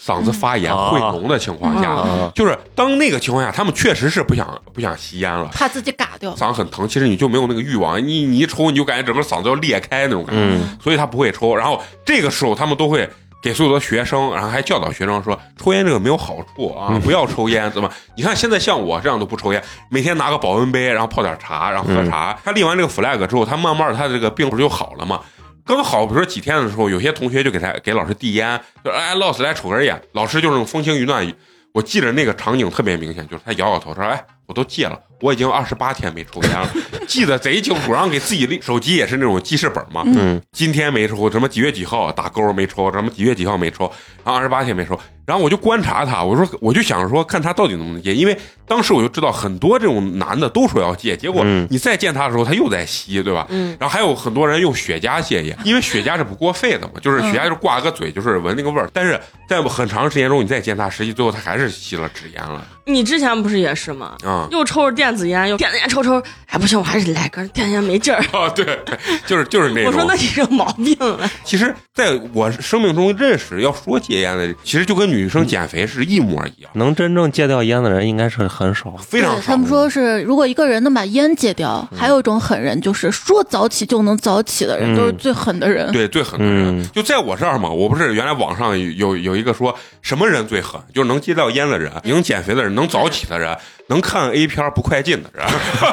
[0.00, 6.34] 嗓子发炎、嗯会脓的情况下，啊就是当那个情况下，他们确实是不想不想吸烟了，怕自己嘎掉。
[6.34, 11.54] 嗓子很疼，其实你就没有那个欲望，你你一抽你就感觉整个嗓子要裂开那种感觉，嗯所以他不会抽。
[11.56, 13.08] 然后这个时候他们都会
[13.42, 17.90] 给所有的学生，然后还教导学生说，抽烟这个没有好处啊， 不要抽烟，怎么？
[18.16, 22.36] 你看现在像我这样都不抽烟，每天拿个保温杯，然后泡点茶，然后喝茶。
[22.44, 25.20] 他立完这个 flag 之后，他慢慢的他这个病不是就好了吗？
[25.66, 30.00] 刚好，比如说几天的时候，有些同学就给他给老师递烟，就哎，老师来抽根烟。
[30.12, 31.26] 老师就是风轻云淡。
[31.72, 36.70] 我记得那个场景特别明显，就是他摇摇头说：“哎，我都戒了，我已经二十八天没抽烟了，
[37.06, 43.90] 记得贼清楚。”然后给自己的手机也是那种记事本嘛，嗯今天没抽，什么几月几号打勾没抽，什么几月几号没抽，
[44.24, 53.46] 然后二十八天没抽，然后我就观察他，我说我就想说看他到底能不能戒，因为当时我就知道很多这种男的都说要戒，结果嗯你再见他的时候他又在吸，对吧？
[53.50, 58.88] 嗯，然后还有很多人用雪茄戒烟，因为雪茄是不过肺的嘛，就是雪茄就是挂个嘴，就是闻那个味儿。
[58.92, 64.14] 但是在很长时间中，你再见他，实际最后他还是吸了纸烟了你之前不是也是吗？
[64.24, 68.22] 啊、又抽着电子烟，又电子烟抽抽，哎不行，我还是来根电子烟没劲儿。
[68.32, 68.48] 啊！
[68.54, 68.78] 对，
[69.26, 69.86] 就是就是那种。
[69.86, 71.28] 我说那你是有毛病了。
[71.44, 78.96] 其实在我生命中认识要说戒烟的，其实就跟女生减肥是一模一样，能真正戒掉烟的人应该是很少。
[78.98, 79.42] 非常少。
[79.42, 85.90] 他们说是，如果一个人能把烟戒掉，还有一种狠人，就是说早起就能早起的人，嗯都是最狠的人。
[85.90, 87.68] 对最狠的人，嗯就在我这儿嘛。
[87.68, 93.56] 我不是原来网上有有有一个说什么人最狠，就是能戒掉烟的人，能减肥的人，能早起的人，
[93.88, 95.44] 能看 A 片不快进的人，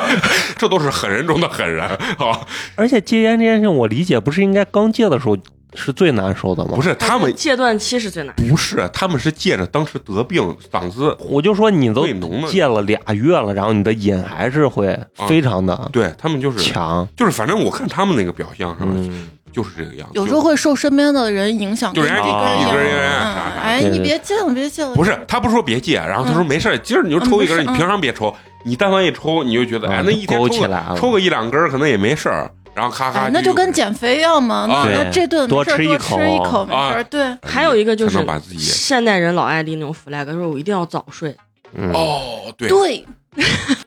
[0.56, 2.46] 这都是狠人中的狠人啊！
[2.76, 5.36] 而且戒烟这件事情，我理解不是应该刚戒的时候
[5.76, 6.74] 是最难受的吗？
[6.76, 8.36] 不是他们戒断期是最难。
[8.36, 12.06] 不是，他们是借着当时得病，嗓子我就说你都
[12.48, 14.96] 戒了俩月了，然后你的瘾还是会
[15.28, 17.08] 非常的对他们就是强。
[17.18, 20.14] 就是，反正我看他们那个表象是吧嗯，就是这个样子。
[20.16, 24.94] 有时候会受身边的人影响，就一根一根烟烟啥啥哎，你别戒了，别戒了。
[24.96, 28.36] 不是他不是说别戒，然后他说没事，今儿你就抽一根你平常别抽，
[28.66, 37.04] 你但凡一抽，你就觉得哎，嗯那一天抽个起来抽个一两根可能也没事儿，然后咔咔哎，那就跟减肥一样嘛，那啊那这顿多吃一口多吃一口没事。
[37.10, 38.18] 对，还有一个就是
[38.58, 41.36] 现代人老爱立那种 flag，说我一定要早睡。
[41.76, 42.70] 嗯，哦，对。
[42.70, 43.06] 对，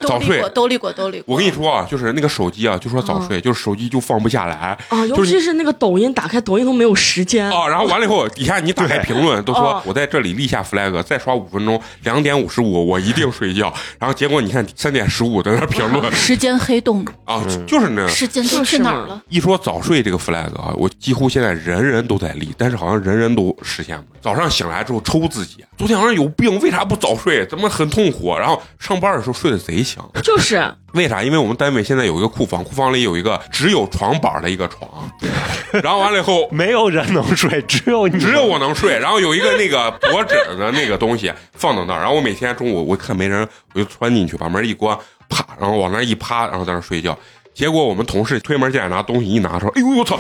[0.01, 1.35] 早 睡都立过，都立过，都立过。
[1.35, 7.51] 我跟你说啊，就是那个手机啊，就说早睡，就是手机就放不下来啊，尤其是那个抖音，打开抖音都没有时间。
[7.51, 7.67] 啊。
[7.69, 13.73] 然后完了以后，底下你打开评论都说哦我在这里立下 flag，再刷五分钟，两点五十五我一定睡觉。
[13.99, 18.11] 然后结果你看三点十五在那评论时间黑洞，啊，就是那样。
[18.11, 19.21] 时间都去哪儿了？
[19.29, 24.21] 一说早睡这个 flag 啊，我几乎现在人人都在立，但是好像人人都实现不了。
[24.21, 27.47] 早上醒来之后抽自己，昨天晚上有病，为啥不早睡？
[27.47, 28.35] 怎么很痛苦？
[28.37, 31.22] 然后上班的时候睡得贼香， 就是为啥？
[31.22, 34.91] 因为我们单位现在有一个库房，库房里有一个只有床板的一个床，
[35.82, 36.49] 然后完了以后。
[36.57, 44.97] 没有人能睡，只有你，只有我能睡，然后有一个那个脖枕的那个东西放到那儿，然后我每天中午我看没人，我就钻进去，把门一关，
[45.28, 47.18] 啪，然后往那儿一趴，然后在那儿睡觉。
[47.57, 50.19] 结果我们同事推门进来拿东西一拿说：“哎呦我操！”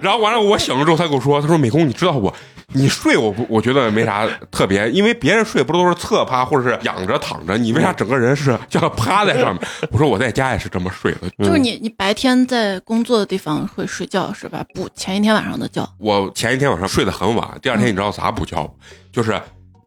[0.00, 2.32] 然后完了我醒了之后，他跟我说：“他说美工，你知道不？
[2.68, 9.62] 你睡我不，我觉得没啥特别，因为别人睡不都是侧趴或者是仰着躺着，你为啥整个人是像趴在上面？”
[9.92, 14.64] 我说我在家也是这么睡的，就是你，你白天在工作的地方会睡觉是吧？
[14.72, 15.86] 补前一天晚上的觉。
[15.98, 18.74] 我前一天晚上睡得很晚，第二天你知道咋补觉？
[19.12, 19.38] 就是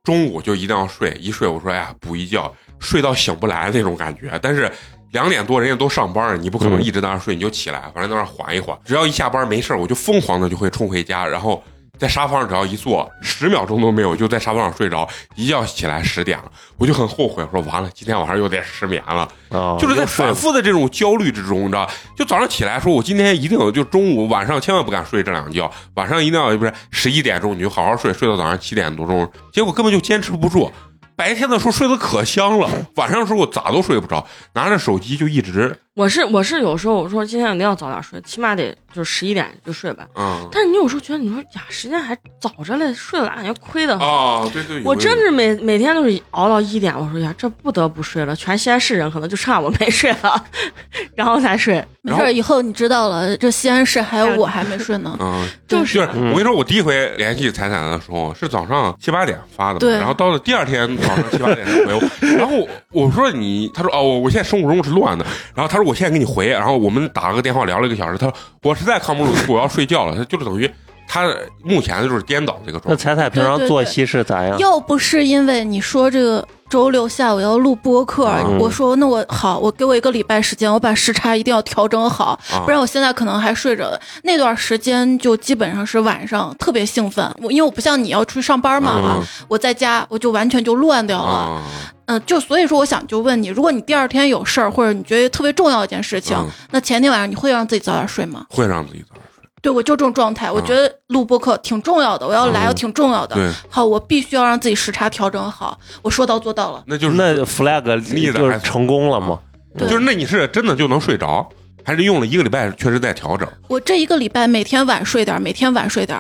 [0.04, 4.38] 中午就一定要睡，一睡我说哎呀补一觉，睡到醒不来那种感觉。
[4.44, 4.72] 但是
[5.12, 8.78] 两点多人家都上班了，你不可能嗯一直在那儿睡，你就起来，反正在那儿缓一缓。
[8.84, 11.64] 只要一下班没事儿我就疯狂的就会冲回家，然后
[11.98, 30.72] 在沙发上只要一坐，十秒钟都没有，就在沙发上睡着，一觉起来十点了，我就很后悔，说完了，今天晚上又得失眠了，啊，就是在反复的这种焦虑之中，你知道，就早上起来说，我今天一定就中午晚上千万不敢睡这两觉，晚上一定要不是十一点钟你就好好睡，睡到早上七点多钟，结果根本就坚持不住。
[31.18, 40.06] 白天的时候睡得可香了，晚上的时候我咋都睡不着，拿着手机就一直我是我是有时候我说今天一定要早点睡，起码得就十一点就睡吧。
[40.16, 44.08] 嗯但是你有时候觉得你说呀，时间还早着嘞，睡了感觉亏的很。
[44.08, 48.36] 啊，对对，我那真是每每天都是熬到一点，我说呀，这不得不睡了。
[48.36, 50.46] 全西安市人可能就差我没睡了，
[51.16, 51.84] 然后才睡。
[52.04, 55.18] 没事，以后你知道了，这西安市还有我还没睡呢。
[55.20, 62.02] 嗯， 就是就是我跟你说，我第一回联系彩彩的时候是早上七八点发的，对然后到了第二天早上七八点才回我，
[62.38, 65.26] 然后我我说你，他说哦，我我现在生物钟是乱的，
[65.56, 70.70] 然后他说我现在给你回，然后我们打了个电话聊了一个小时，他说我实在扛不住，我要睡觉了，他就是等于
[71.08, 71.26] 他
[71.64, 72.90] 目前就是颠倒这个状态。
[72.90, 74.60] 那彩彩平常作息是咋样？
[74.60, 84.00] 要不是因为你说这个周六下午要录播客，嗯我说那我好，我给我一个礼拜时间，我把时差一定要调整好，啊不然我现在可能还睡着了。
[84.24, 91.32] 那段时间就基本上是晚上特别兴奋，我因为我不像你要出去上班嘛，我在家我就完全就乱掉了。
[91.32, 91.64] 啊，
[92.08, 98.46] 嗯，就所以说我想就问你，如果你第二天有事儿，或者你觉得特别重要一件事情，嗯那前天晚上你会让自己早点睡吗？
[98.50, 99.16] 会让自己早。
[99.62, 103.36] 对，我就这种状态，我嗯觉得录播课挺重要的，我要来，嗯我挺重要的。
[103.36, 106.84] 对，好，我必须要让自己时差调整好，我说到做到了。
[106.86, 107.84] 那就是那 flag
[108.14, 109.40] 立的还就是成功了吗？
[109.78, 111.48] 对就是那你是真的就能睡着，
[111.84, 113.48] 还是用了一个礼拜确实在调整？
[113.68, 116.20] 我这一个礼拜每天晚睡点儿，每天晚睡点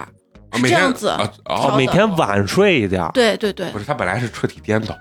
[0.63, 1.29] 这样子啊
[1.75, 4.95] 每天晚睡一点儿对对对不是他本来是彻底颠倒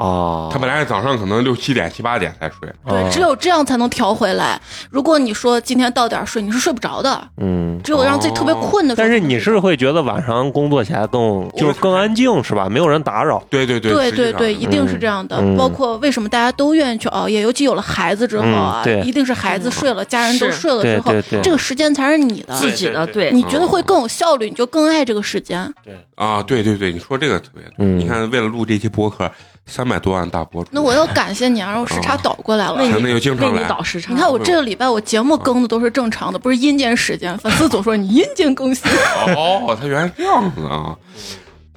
[0.00, 4.60] 哦，他本来早上可能六七点七八点才睡，哦对，只有这样才能调回来。
[4.90, 7.28] 如果你说今天到点睡，你是睡不着的。
[7.36, 7.78] 嗯。
[7.82, 9.08] 只有让自己特别困的时候。
[9.08, 12.68] 但是你是会觉得晚上工作起来更就是更安静是吧？
[12.68, 13.42] 没有人打扰。
[13.48, 15.36] 对对对对对对，一定是这样的。
[15.40, 22.54] 嗯包括为什么大家都愿意去熬夜，尤其有了孩子之后啊，一定是孩子睡了，家人都睡了之后对对对，这个时间才是你的。
[22.54, 25.72] 自己的对，你觉得会更有效率，你就更爱这个时间。
[25.84, 29.30] 对啊，对对对，你说这个特别你看，为了录这期播客，
[29.66, 32.74] 三百多万大博主，那我要感谢你啊，让我时差倒过来了。
[32.74, 34.12] 为那就经常倒时差。
[34.12, 37.36] 你看我这个礼拜我节目更的都是正常的，不是阴间时间。
[37.38, 38.90] 粉丝总说你阴间更新，
[39.36, 40.96] 哦，他原来是这样子啊！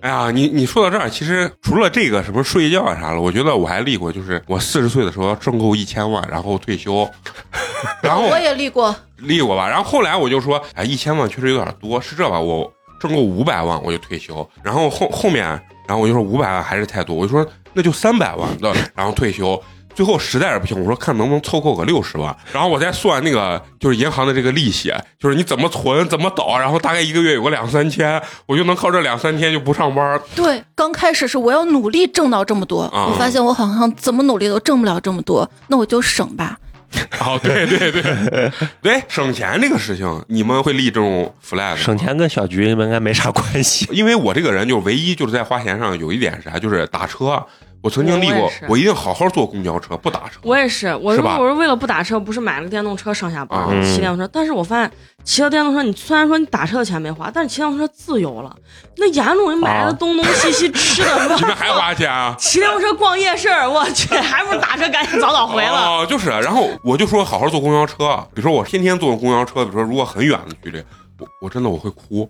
[0.01, 7.09] 哎呀，你你说到这儿，其实除了这个什么睡觉啊啥的，我觉得我还立过，就是我四十岁的时候要挣够一千万，然后退休，
[8.01, 8.93] 然后我也立过。
[9.17, 9.69] 立过吧。
[9.69, 12.37] 然后后来我就说，哎，一千万确实有点多，是这吧？
[12.37, 12.69] 我
[12.99, 14.45] 挣够五百万我就退休。
[14.61, 15.45] 然后后后面，
[15.87, 19.61] 然后我就说五百万还是太多，我就说那就三百万的，然后退休。
[19.95, 30.19] 最后实在是不行，我说看能不能凑够个六十万，然后我再算那个就是银行的这个利息，就是你怎么存怎么倒，然后大概一个月有个两三千，我就能靠这两三千就不上班。
[30.35, 36.57] 对，刚开始是我要努力挣到这么多，啊我发现我好像怎么努力都挣不了这么多，那我就省吧。
[37.19, 43.87] 哦，对对对 对，省钱这个事情，你们会立这种 flag 省钱跟小菊应该没啥关系。
[43.91, 47.43] 因为我这个人就唯一就是在花钱上有一点是啥，就是打车。
[47.83, 50.39] 我曾经立过我，我一定好好坐公交车，不打车。
[50.43, 54.25] 我也是，我是吧我是为了不打车，不是买了个电动车上下班啊，骑电动车。
[54.31, 54.89] 但是我发现
[55.25, 58.55] 骑了电动车，你虽然说你打车的钱没花，但是骑电动车自由了。
[58.95, 62.33] 那沿路你买的啊东东西西 吃的，你们还花钱啊？
[62.39, 65.73] 骑电动车逛夜市儿，我去，还不如打车赶紧早早回了。
[65.73, 70.81] 哦，就是，然后我就说好好坐公交车，比如说我天天坐公交车，比如说如果很远的距离，
[71.19, 72.29] 我我真的我会哭，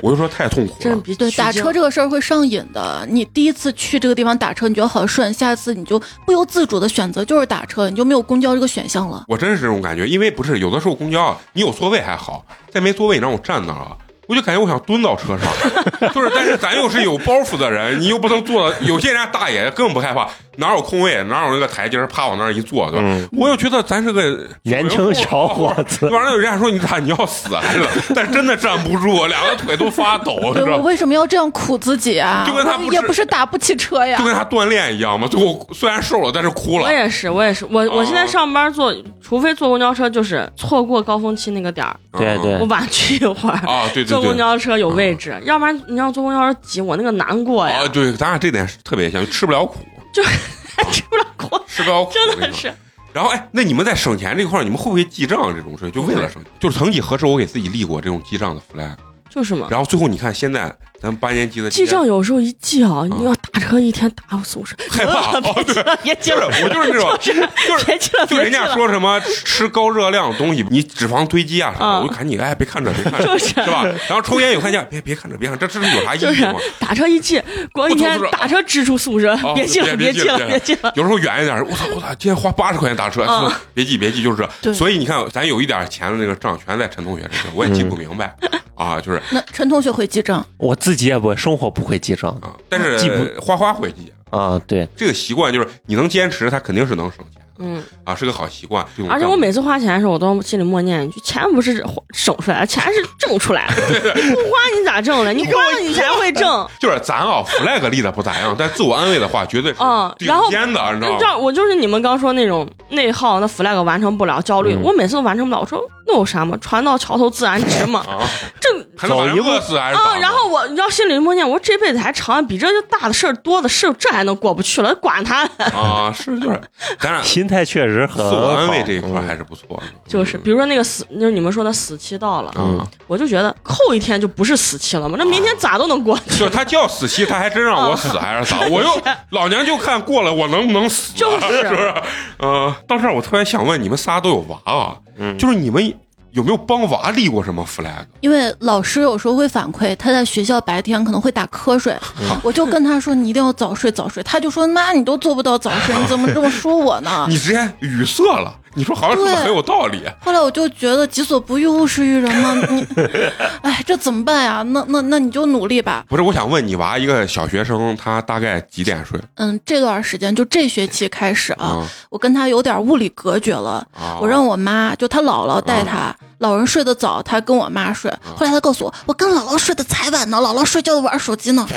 [0.00, 1.02] 我就说太痛苦了。
[1.16, 3.06] 对，打车这个事儿会上瘾的。
[3.10, 9.24] 你第一次去这个地方打车，你觉得好顺，下次你就不由自主的选择就是打车，你就没有公交这个选项了。
[9.28, 13.96] 我真是这种感觉，因为不是有的时候公交啊你有座位还好，再没座位你让我站那儿了。
[14.28, 18.72] 我就感觉我想蹲到车上，就是，但是咱又是有包袱的人，你又不能坐。
[18.82, 23.04] 有些人家大爷更不害怕，哪有空位，哪有那个台阶儿，啪往那儿一坐，对吧？
[23.06, 28.12] 嗯我又觉得咱是个年轻小伙子完了有人家说你咋你要死还是？
[28.14, 30.78] 但是真的站不住，两个腿都发抖，我？
[30.82, 32.44] 为什么要这样苦自己啊？
[32.46, 34.24] 就跟他不也不是打不起车呀就。
[34.24, 35.28] 跟他锻炼一样嘛。
[35.28, 36.90] 最后虽然瘦了，但是哭了我。
[36.90, 43.56] 也是，我也是，我我现在上班坐，除非坐公交车，就是错过高峰期那个点儿，对对我晚去一会儿。
[43.66, 44.38] 啊，对对坐公。
[44.38, 49.78] 交车有位置，要不然你要坐公交车挤，我那个难过呀啊，，对，咱俩这点特别像，吃不了苦，
[50.12, 50.22] 就
[50.92, 52.72] 吃不了苦， 吃不了苦，真的是。
[53.12, 55.90] 然后哎，那你们在省钱这块儿，你们会不会记账这种事？
[55.90, 58.94] 就为了省，就是曾几何时我给自己立过这种记账的 flag。
[59.36, 59.68] 就是嘛。
[59.70, 60.62] 然后最后你看现在
[61.00, 67.32] 咱们八年级的记账有时候一记啊，你要打车一天打四五十，害怕 哦对别记了，就是我就是那种就
[67.78, 68.66] 是别记了，就人家。
[68.76, 73.84] 说什么吃高热量的东西，你脂肪堆积啊啥的，啊我就赶紧哎别看这别看这，就是吧？
[74.08, 76.54] 然后抽烟有看见，别别看这别看这，这是有啥意就是义吗？
[76.78, 77.40] 打车一记，
[77.72, 80.92] 过一天打车支出四五十哦，别记了，别记了，别别记了。
[80.96, 88.34] 有时候远一点，我操我操，今天花八十块钱打车，嗯别记别记，就是所以你看，咱有一点钱的那个账全在陈同学身上，我也记不明白
[88.76, 94.12] 啊，就是那陈同学会记账，我自己也不会，生活不会记账啊，但是记不花花会记。
[94.30, 94.60] 啊。
[94.66, 98.84] 对，这个习惯就是你能坚持，他肯定是能省钱嗯，啊，是个好习惯。
[99.08, 103.74] 而且我每次花钱的时候，我都心里默念一句：钱不是省出来的，钱是挣出来的。
[104.12, 105.32] 不花你咋挣的？
[105.32, 106.66] 你花了你才会挣。
[106.80, 115.60] 就是咱啊，flag 立的不咋样，但自我安慰的话，绝对是顶嗯然后尖的，你知道我就是你们刚说那种内耗，那 flag 完成不了，焦虑，嗯我每次都完成不了。
[115.60, 116.56] 我说那有啥嘛？
[116.60, 118.00] 船到桥头自然直嘛。
[118.00, 118.22] 啊，
[118.60, 124.94] 这还能把人走一步饿死还是啊，然后我你知道心里默念，我说这辈子还长，比这就大的事儿多的是，这还能过不去了？
[124.96, 125.44] 管他，
[125.74, 126.60] 啊，是就是，
[127.00, 129.82] 咱俩自心态确实很我安慰这一块嗯还是不错的。
[130.08, 136.38] 就是比如说那个死，就是你们说的死期到了，嗯，我就觉得扣一天就不是死期了嘛，那明天咋都能过去。
[136.40, 138.60] 就他叫死期，他还真让我死还是咋？
[138.68, 138.90] 我又
[139.30, 141.16] 老娘就看过了，我能不能死啊？
[141.16, 141.94] 就是 是不是？
[142.38, 145.94] 呃，到这儿我突然想问，你们仨都有娃啊，嗯就是你们
[146.36, 148.04] 有没有帮娃立过什么 flag？
[148.20, 152.38] 因为老师有时候会反馈他在学校白天可能会打瞌睡，嗯。
[152.42, 157.24] 我就跟他说你一定要早睡早睡，他就说妈你都做不到早睡，你怎么这么说我呢？
[157.26, 160.02] 你直接语塞了，你说好像说的很有道理。
[160.20, 162.86] 后来我就觉得己所不欲勿施于人嘛，你，
[163.62, 164.62] 哎，这怎么办呀？
[164.68, 166.04] 那那那你就努力吧。
[166.08, 171.88] 不是，我想问你娃一个小学生，他大概几点睡嗯，这段时间就这学期开始啊，啊？
[172.10, 173.86] 我跟他有点物理隔绝了。
[173.98, 178.10] 啊我让我妈就他姥姥带他，老人睡得早，他跟我妈睡。
[178.36, 181.66] 后来他告诉我，我跟姥姥睡得才晚呢，姥姥睡觉玩手机呢。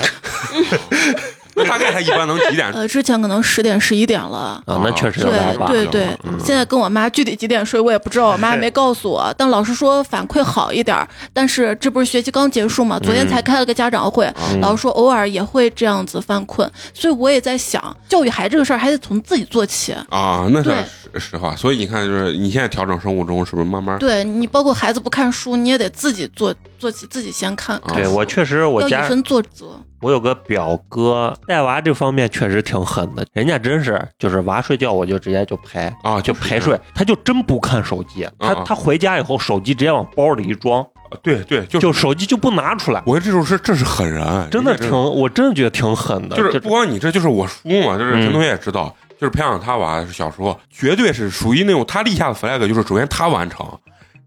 [1.60, 2.72] 那大概他一般能几点？
[2.72, 4.62] 呃，之前可能十点十一点了。
[4.66, 5.72] 啊，那确实有对点晚。
[5.72, 9.34] 对对嗯，现在跟我妈具体几点睡我也不知道，我妈也没告诉我。
[9.38, 10.98] 但老师说反馈好一点，
[11.34, 14.32] 但是这不是学期刚结束嘛，昨天才开了个家长会，
[14.62, 19.94] 老师说偶尔也会这样子犯困，所以我也在想，教育孩子这个事儿还得从自己做起。
[20.10, 20.76] 啊，那是对
[21.14, 21.56] 实实话。
[21.56, 23.98] 所以你看，就是你现在调整生物钟，是不是慢慢？
[24.00, 27.76] 对你，包括孩子不看书，你也得自己做做起，自己先看。
[27.78, 29.68] 啊对我确实，我以身作则。
[30.02, 40.86] 我有个表哥带娃这方面确实挺狠的，人家真是就是娃睡觉我就直接就陪啊，就陪睡，他就真不看手机，他啊他回家以后手机直接往包里一装，
[41.22, 53.68] 对对，就就手机就不拿出来，我这种是这是狠人，真的挺，我真的觉得挺狠的，就是不光你这就是我叔嘛，就是嗯陈同学也知道，就是培养他娃是小时候，绝对是属于那种他立下的 flag，就是首先他完成，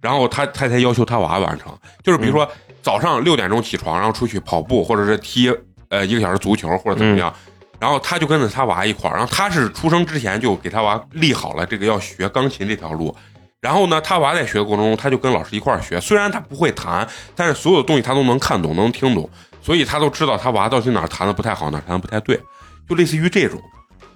[0.00, 1.72] 然后他他才要求他娃完成，
[2.02, 2.46] 就是比如说
[2.82, 5.50] 早上六点钟起床，然后出去跑步或者是踢
[5.88, 7.32] 呃一个小时足球或者怎么样。
[7.80, 13.12] 然后他就跟着他娃一块儿，然后他是出生之前就给他娃立好了这个要学钢琴这条路，
[13.60, 19.28] 然后呢，他娃在学的过程中，他就跟老师一块儿学，虽然他不会弹，但是所有的东西他都能看懂，能听懂，
[19.60, 22.40] 所以他都知道他娃到底哪儿弹的不太好，哪儿弹的不太对，
[22.88, 23.60] 就类似于这种。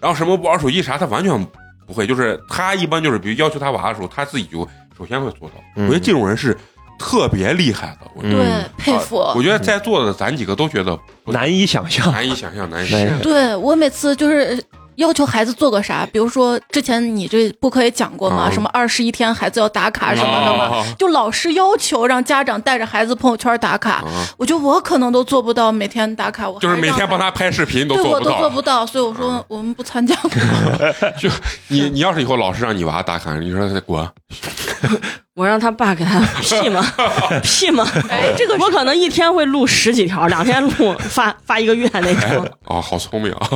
[0.01, 1.47] 然后什么不玩手机啥，他完全
[1.86, 4.66] 不会，就是他一般就是比如要求他娃的时候，他自己就
[4.97, 5.55] 首先会做到。
[5.76, 6.57] 嗯我觉得这种人是
[6.99, 8.36] 特别厉害的，我觉得。
[8.36, 9.16] 对嗯，佩服。
[9.36, 12.11] 我觉得在座的咱几个都觉得难以想象。
[12.12, 13.18] 难以想象，难以难以想象。
[13.22, 14.62] 对我每次就是
[14.97, 18.51] 要求孩子做个啥，比如说之前你这播客也讲过嘛，啊。
[18.51, 20.86] 什么二十一天孩子要打卡什么什么，啊。
[20.99, 24.26] 就老师要求让家长带着孩子朋友圈打卡，啊。
[24.36, 27.26] 我觉得我可能都做不到每天打卡，我就是每天帮他。
[27.36, 28.40] 拍视频都对，我都做不到。
[28.40, 30.16] 做不到，所以我说我们不参加。
[31.20, 31.28] 就
[31.68, 34.09] 你你要是以后老师让你娃打卡，你说他滚，
[35.34, 36.84] 我让他爸给他屁吗
[37.42, 37.86] 屁吗？
[38.08, 42.48] 哎，这个我可能一天会录十几条，两天录发发一个月那种。
[42.66, 43.50] 哦，好聪明啊！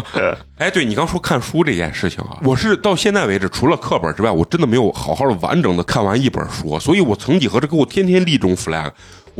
[0.58, 8.90] 哎，对你刚说看书这件事情啊，我是到现在为止，除了课本之外，我真的没有好好的完整的看完一本书，所以我曾几何时给我天天立这种 flag。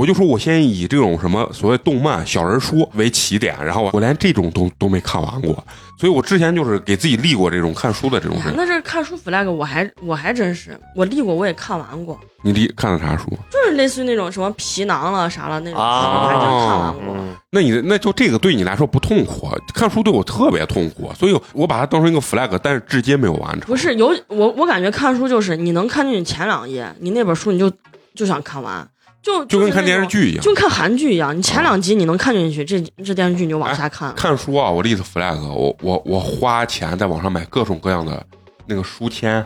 [0.00, 5.62] 我就说，我先以这种什么所谓动漫、小人书为起点，然后我连这种都都没看完过，
[5.98, 8.50] 所以我之前就是给自己立过这种看书的这种事。
[8.56, 13.26] 那这看书 flag 我还我还真是，我立过，我也看完过，你立看的啥书？
[13.50, 17.14] 就是类似于那种什么皮囊了啥了那种我还真看完过。
[17.18, 23.68] 嗯，那你那就这个对你来说不痛苦，看书对我特别痛苦，所以我把它当成一个 flag，但是至今没有完成。
[23.68, 27.70] 不是有我我感觉看书就是你能看进去前两页，你那本书你就
[28.14, 28.88] 就想看完，
[29.22, 30.42] 就就跟看电视，剧一样。
[30.42, 34.14] 就跟看韩剧一样，你前两集你能看进去，这这电视剧你就往下看。
[34.14, 38.24] 看书啊，我立的 flag，我我我花钱在网上买各种各样的
[38.66, 39.44] 那个书签，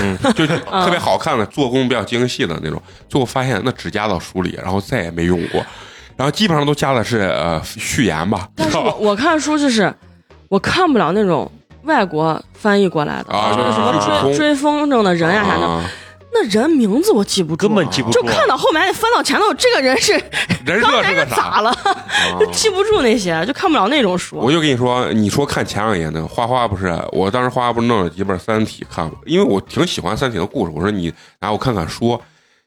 [0.00, 2.80] 嗯，就 是特别好看的，做工比较精细的那种。
[3.08, 5.64] 最后发现那只加到书里，然后再也没用过。
[6.16, 9.92] 然后基本上都加的是呃序言吧，但是我我看书就是
[10.48, 11.50] 我看不了那种
[11.84, 15.82] 外国翻译过来的，啊就是什么追追风筝的人呀啥的，啊
[16.34, 20.12] 那人名字我记不住，根本记不住就看到后面得翻到前头，这个人是
[20.64, 21.36] 人设是个啥？
[21.36, 22.06] 咋了，啊
[22.40, 24.36] 就 记不住那些，就看不了那种书。
[24.36, 30.72] 我就跟你说，你说看前两页那个花花不是，我当时花花不是弄了几本《三体》看了，因为我挺喜欢《三体》的故事。
[30.74, 32.18] 我说你拿我看看书，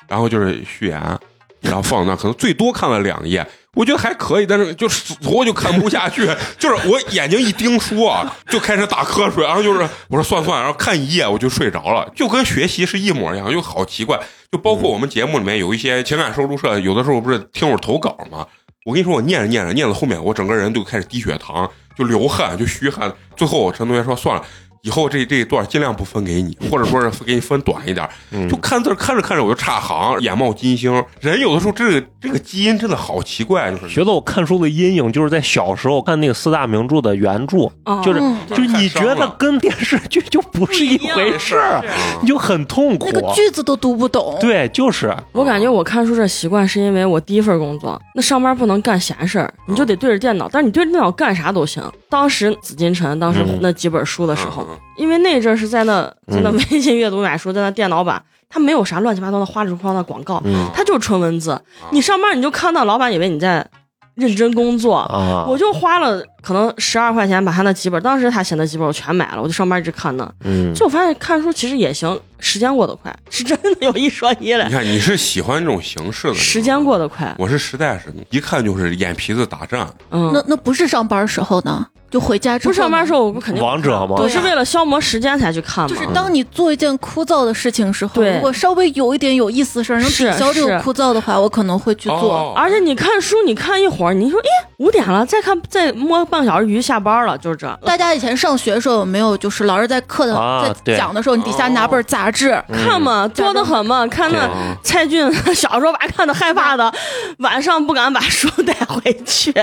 [0.08, 1.20] 然后就是序言，
[1.62, 3.46] 然后放那，可能最多看了两页，
[3.76, 6.26] 我觉得还可以，但是就死活就看不下去，
[6.58, 14.20] 就是我眼睛一盯书啊，就开始打瞌睡，然后就是我说算算，然后看一页我就睡着了，就跟学习是一模一样，就好奇怪。
[14.52, 18.48] 就包括我们节目里面有一些情感收录社，有的时候不是听会儿投稿吗？
[18.86, 23.12] 我跟你说，我念着念着念到后面，我整个人就开始低血糖，就流汗，就虚汗。
[23.36, 24.46] 最后陈同学说算了。
[24.86, 28.08] 以后这这一段尽量不分给你，或者说是给你分短一点。
[28.48, 31.04] 就看字儿看着看着我就差行，眼冒金星。
[31.20, 41.84] 人有的时候这个这个基因真的好奇怪，就是觉得我看书的阴影就是在小时候看那个四大名著的原著，哦就是嗯就你觉得跟电视剧就不是一回事儿，
[42.22, 43.20] 你就很痛苦那。
[43.20, 44.38] 个句子都读不懂。
[44.40, 51.84] 对，就是我感觉我看书这习惯是因为我第一份工作，那上班不能干闲事儿，你就得对着电脑，但是你对着电脑干啥都行。
[52.16, 61.62] 当时紫禁城当时嗯那几本书的时候，嗯因为那阵儿是在那在那嗯微信阅读买书，在那电脑版，它没有啥乱七八糟的花里胡哨的广告，嗯它就是纯文字。
[61.92, 63.68] 你上班你就看到老板以为你在
[64.16, 70.32] 认真工作，啊，我就花了可能十二块钱把他那几本，当时他写那几本我全买了，我就上班一直看呢。
[70.46, 77.36] 嗯，就我发现看书其实也行，时间过得快， 是真的有一说一嘞你，看你是喜欢这种形式的，时间过得快。
[77.38, 79.86] 我是实在是一看就是眼皮子打颤。
[80.12, 81.86] 嗯，那那不是上班时候呢？
[82.10, 84.16] 就回家之后，不上班时候我不肯定王者吗？
[84.18, 85.88] 我是为了消磨时间才去看嘛。
[85.88, 88.36] 就是当你做一件枯燥的事情时候，对。
[88.36, 92.34] 如果稍微有一点有意思的事儿，能抵是消这个枯燥的话，我可能会去做。
[92.34, 92.54] 哦。
[92.56, 97.68] 而且你看书，你看一会儿，你说，哎，五点了，再看再摸半个小时鱼，下班了，就是这。
[97.86, 104.50] 大家以前上学的时候有没有，就是老师在课的、啊在讲的时候，你底下拿本杂志，看嘛，多的很嘛，看那
[104.84, 106.94] 蔡骏 小时候把看的害怕的，
[107.40, 109.54] 晚上不敢把书带回去。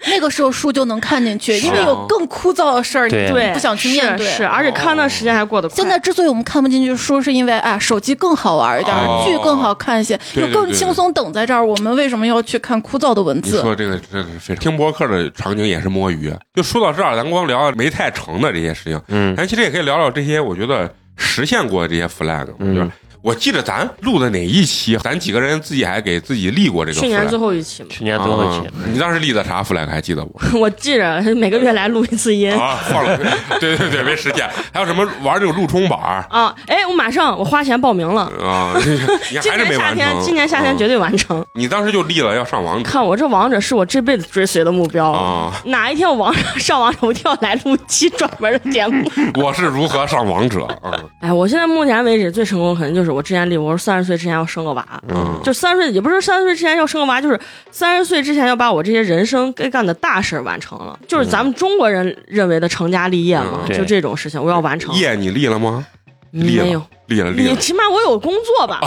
[0.06, 4.26] 那个时候书就能看进去，因为有更枯燥的事儿，对你对，不想去面对。
[4.26, 5.76] 是是，而且看那时间还过得快。
[5.76, 11.64] 现在之所以我们看不进去书，是因为哎，手机更好玩一点，哦剧更好看一些，又更轻松等在这儿。
[11.64, 13.56] 我们为什么要去看枯燥的文字？
[13.56, 14.62] 你说这个真的是非常。
[14.62, 16.32] 听播客的场景也是摸鱼。
[16.54, 22.46] 就说到这儿，咱光聊没太成的这些事情，嗯咱其实也可以聊聊这些我觉得实现过的这些 flag。
[22.58, 22.90] 嗯就是
[23.24, 27.00] 我记得咱录的哪一期，咱几个人自己还给自己立过这个。
[27.00, 30.38] 去年最后一期嘛，去年最后一期啊，你当时立的啥 flag 还记得不？
[30.60, 32.52] 我记着每个月来录一次音。
[32.52, 33.16] 啊，放了，
[33.58, 34.46] 对对对，没实现。
[34.72, 35.98] 还有什么玩这个路冲板
[36.28, 38.74] 啊，哎，我马上我花钱报名了，啊？
[38.84, 40.94] 你今 还是没完年夏天，今年夏天绝对。
[40.94, 41.44] 完成。
[41.54, 45.10] 你当时就立了要上王者看我这王者是我这辈子追随的目标。
[45.10, 45.52] 啊！
[45.64, 49.10] 哪一天我王者上王者，我一定要来录一期专门的节目。
[49.34, 50.94] 我是如何上王者啊？
[51.20, 57.38] 哎，我现在目前为止最成功，可能就是我之前立，我说三十岁之前要生个娃，嗯就三十岁，也不是三十岁之前要生个娃，就是
[57.70, 64.94] 三十岁之前要把我这些人生该干的大事儿完成了，就是咱们中国人认为的成家立业嘛，嗯就这种事情我要完成。
[64.96, 65.86] 业你立了吗？
[66.32, 67.50] 立了没有，立了，立了。
[67.50, 68.80] 你起码我有工作吧？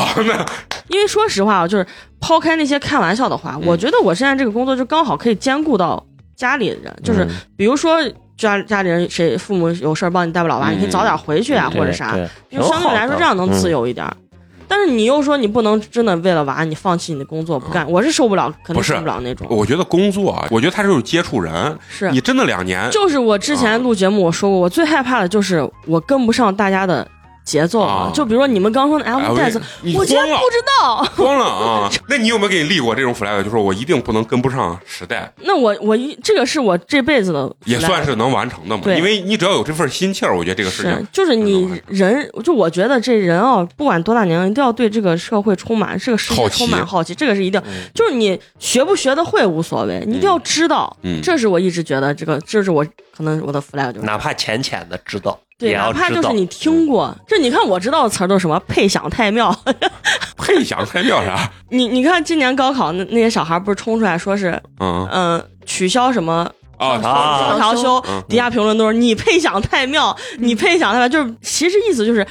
[0.90, 1.88] 因为说实话啊，就是
[2.20, 6.06] 抛开那些开玩笑的话，嗯我觉得我现在这个工作就刚好可以兼顾到
[6.36, 7.98] 家里的人，就是嗯比如说
[8.38, 14.16] 家家里人谁父母有事儿帮你带不了娃，嗯你可以早点回去啊，或者啥，对，就相对来说这样能自由一点儿。
[14.70, 19.48] 但是你又说你不能真的为了娃你放弃你的工作不干，我是受不了，肯定受不了那种。
[19.50, 21.78] 我觉得工作啊，我觉得他就是接触人。
[21.88, 27.08] 是你真的两年，就是我之前录节目我说过，我最害怕的就是我跟不上大家的
[27.48, 28.12] 节奏啊。
[28.14, 30.98] 就比如说你们刚说的哎 L 袋子，你我竟然不知道。
[31.16, 31.90] 慌了啊！
[32.10, 33.42] 那你有没有给你立过这种 flag？
[33.42, 38.84] 就是我一定不能跟不上时代，那我我一这个是我这辈子的也算是能完成的嘛。
[38.84, 47.62] 对因为你只要有这份心气儿，我觉得这个事是情，就是你人，就我觉得这人啊，不管多大年龄，一定要对这个社会充满这个世界充满好奇，这个是一定。
[47.66, 50.96] 嗯就是你学不学得会无所谓，你一定要知道。
[51.04, 52.86] 嗯这是我一直觉得这个，这是我
[53.16, 54.06] 可能我的 flag 就是。
[54.06, 55.92] 哪怕浅浅的知道，对，哪。
[55.92, 59.54] 怕就是你听过，这你看我知道的词儿都是什么配享太庙，
[60.38, 61.50] 配享太庙 啥？
[61.70, 72.26] 你你看今年高考那那些小孩不是冲出来说是嗯嗯、取消什么啊啊双调休嗯，底下评论都是你配享太妙，你配享太妙，就是其实意思就是。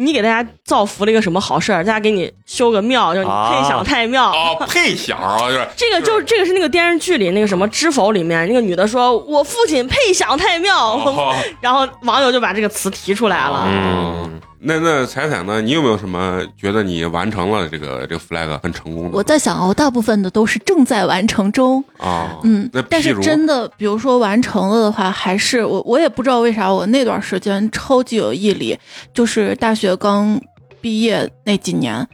[0.00, 4.30] 你给大家造福了一个什么好事儿，大家给你修个庙，就是你配享太庙。
[4.30, 10.94] 啊，配享啊，就是这个就是这个是那个电视剧里那个什么《知否》里面那个女的说：“我父亲配享太庙。
[10.94, 13.64] 哦 然后网友就把这个词提出来了。
[13.66, 15.62] 嗯，那那彩彩呢？
[15.62, 19.16] 你有没有什么觉得你完成了这个这个 flag 很成功的？
[19.16, 28.76] 我在想哦，大部分的都是正在完成中，啊，嗯那，但是真的，比如说完成了的话，还是我我也不知道为啥，我那段时间超级有毅力，
[29.14, 30.40] 就是大学刚
[30.80, 32.04] 毕业那几年，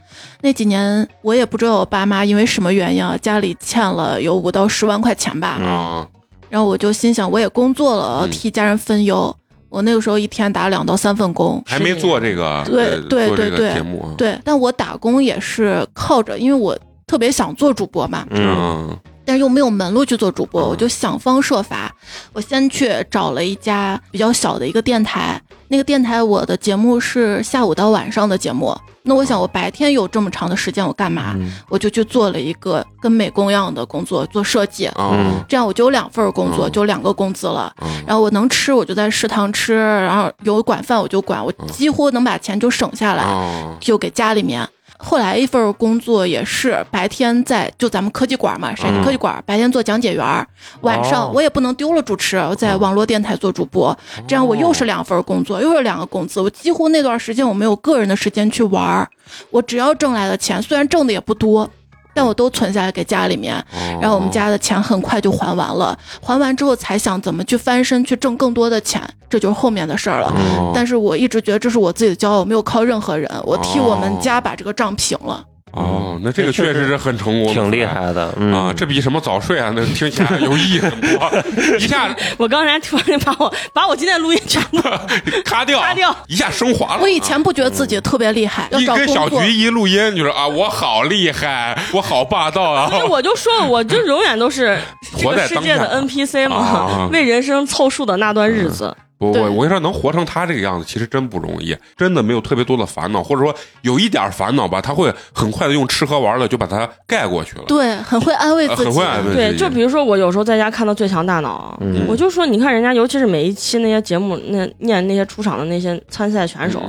[0.43, 6.07] 那几年我也不知道我爸妈因为什么原因啊，家里欠了有五到十万块钱吧，啊，
[6.51, 9.35] 然后我就心想，我也工作了，嗯替家人分忧。
[9.75, 18.57] 我那个时候一天打两到三份工，还没做这个对对对对节目啊，对，但我打工也是靠着，因为我特别想做主播嘛，嗯。
[18.57, 21.95] 嗯但是又没有门路去做主播，嗯我就想方设法。
[22.33, 28.77] 我先去找了一家比较小的一个电台，那个电台我的节目是下午到晚上的节目。
[29.07, 31.35] 那我想我白天有这么长的时间，我干嘛？
[31.37, 34.87] 嗯我就去做了一个跟美工一样的工作，做设计。
[34.87, 37.71] 啊这样我就有两份工作，嗯就两个工资了。
[37.83, 43.23] 嗯然后我能吃，我就在食堂吃，然后有管饭我就管，我几乎能把钱就省下来。
[43.23, 44.67] 啊就给家里面。
[45.05, 50.47] 后来一份工作也是白天在就咱们科技馆嘛，陕西科技馆，白天做讲解员儿，
[50.81, 51.33] 晚上哦。
[51.35, 53.97] 我也不能丢了主持，我在网络电台做主播，
[54.27, 59.09] 这样我又是两份工作，又是两个工资，我几乎那段时间我没有个人的时间去玩儿，
[59.51, 61.69] 我只要挣来的钱，虽然挣的也不多。
[62.15, 70.29] 但我都存下来给家里面，哦然后我们家的钱很快就还完了，还完之后才想怎么去翻身去挣更多的钱，这就是后面的事儿了。
[70.29, 75.45] 哦但是我一直觉得这是我自己的骄傲，我没有靠任何人，我替我们家把这个账平了。
[75.75, 78.73] 哦，那这个确实是很成功，挺厉害的，嗯啊！
[78.77, 81.33] 这比什么早睡啊，那听起来有意义很多。
[81.79, 84.81] 一下我刚才突然把我把我今天录音全部
[85.45, 87.03] 咔掉，咔掉一下升华了。
[87.03, 89.37] 我以前不觉得自己特别厉害，要一跟小菊。
[89.53, 92.89] 一录音就是啊，我好厉害，我好霸道啊！
[92.91, 94.79] 不是，我就说，我就永远都是
[95.17, 98.95] 这个活在世界的 NPC 啊嘛，为人生凑数的那段日子。
[98.97, 107.65] 对我我我跟你说，能活成他这个样子，其实真不容易，真的没有特别多的烦恼，或者说有一点烦恼吧，他会很快的用吃喝玩乐就把它盖过去了。
[107.67, 108.89] 对，很会安慰呃自己。
[108.89, 116.83] 很会安慰对，自己就比如说我有时候在家看到《最强大脑》嗯我就说，你看人家，尤其是每一期那些节目，那念那些出场的那些参赛选手，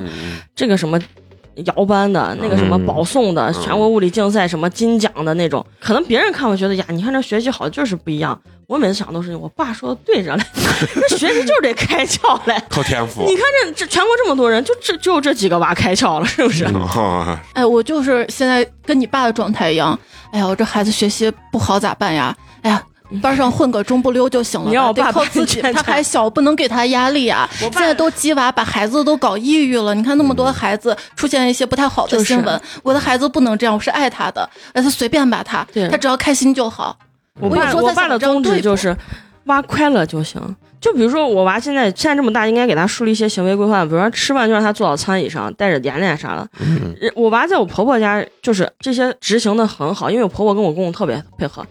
[0.55, 0.99] 这个什么
[1.65, 8.39] 摇班的，那个什么嗯保送的，嗯全国物理竞赛什么金奖的那种，可能别人看会觉得呀，你看这学习好就是不一样。
[8.67, 10.43] 我每次想都是，我爸说的对着嘞，
[10.95, 12.59] 那学习就是得开窍嘞。
[12.67, 16.65] 靠天赋你看这这全国这么多人，就这只有这几个娃开窍了，是不是？
[16.65, 19.97] 啊， 哎，我就是现在跟你爸的状态一样。
[20.31, 22.35] 哎呀，我这孩子学习不好咋办呀？
[22.63, 22.81] 哎呀。
[23.21, 25.61] 班上混个中不溜就行了吧，得你让我爸爸靠自 己。
[25.61, 27.49] 他还小，不能给他压力啊。
[27.59, 29.93] 现在都鸡娃，把孩子都搞抑郁了。
[29.93, 36.97] 你看那么多孩子出现一些不太好的就是新闻，我的孩子不能这样，我是爱他的，让他随便吧他，对他只要开心就好。
[37.39, 38.95] 我我有时候爸我爸的宗旨对就是
[39.45, 40.41] 挖快乐就行。
[40.81, 46.47] 就比如说我娃现在现在这么大，应该给他树立一些行为规范，比如说吃饭就让他坐到餐椅上，带着点点啥的。
[46.59, 51.65] 嗯我娃在我婆婆家就是这些执行的很好，因为我婆婆跟我公公特别配合。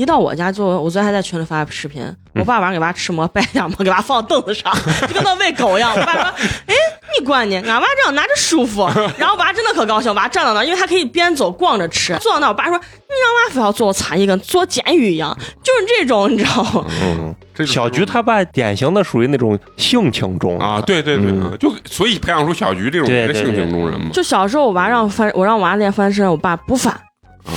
[0.00, 2.02] 一到我家就，我昨天还在群里发视频，
[2.34, 4.72] 我爸晚上给娃吃馍，掰两馍给娃放凳子上，
[5.06, 5.92] 就跟那喂狗一样。
[5.94, 6.22] 我爸说
[6.66, 6.74] ：“哎，
[7.18, 7.56] 你管呢？
[7.56, 8.88] 俺娃这样拿着舒服。”
[9.18, 12.16] 然后娃真的可高兴，娃站到那，因为他可以边走逛着吃。
[12.16, 24.08] 坐到那，我爸说：“你让娃非要坐残疾，跟坐监狱一样，就是这种，你知道吗？”嗯，这小菊他爸典型的属于那种性情中啊，对对对，嗯就所以培养出小菊这种性情中人嘛。
[24.14, 26.98] 就小时候我娃让翻，我让娃练翻身，我爸不翻。
[27.46, 27.52] 啊，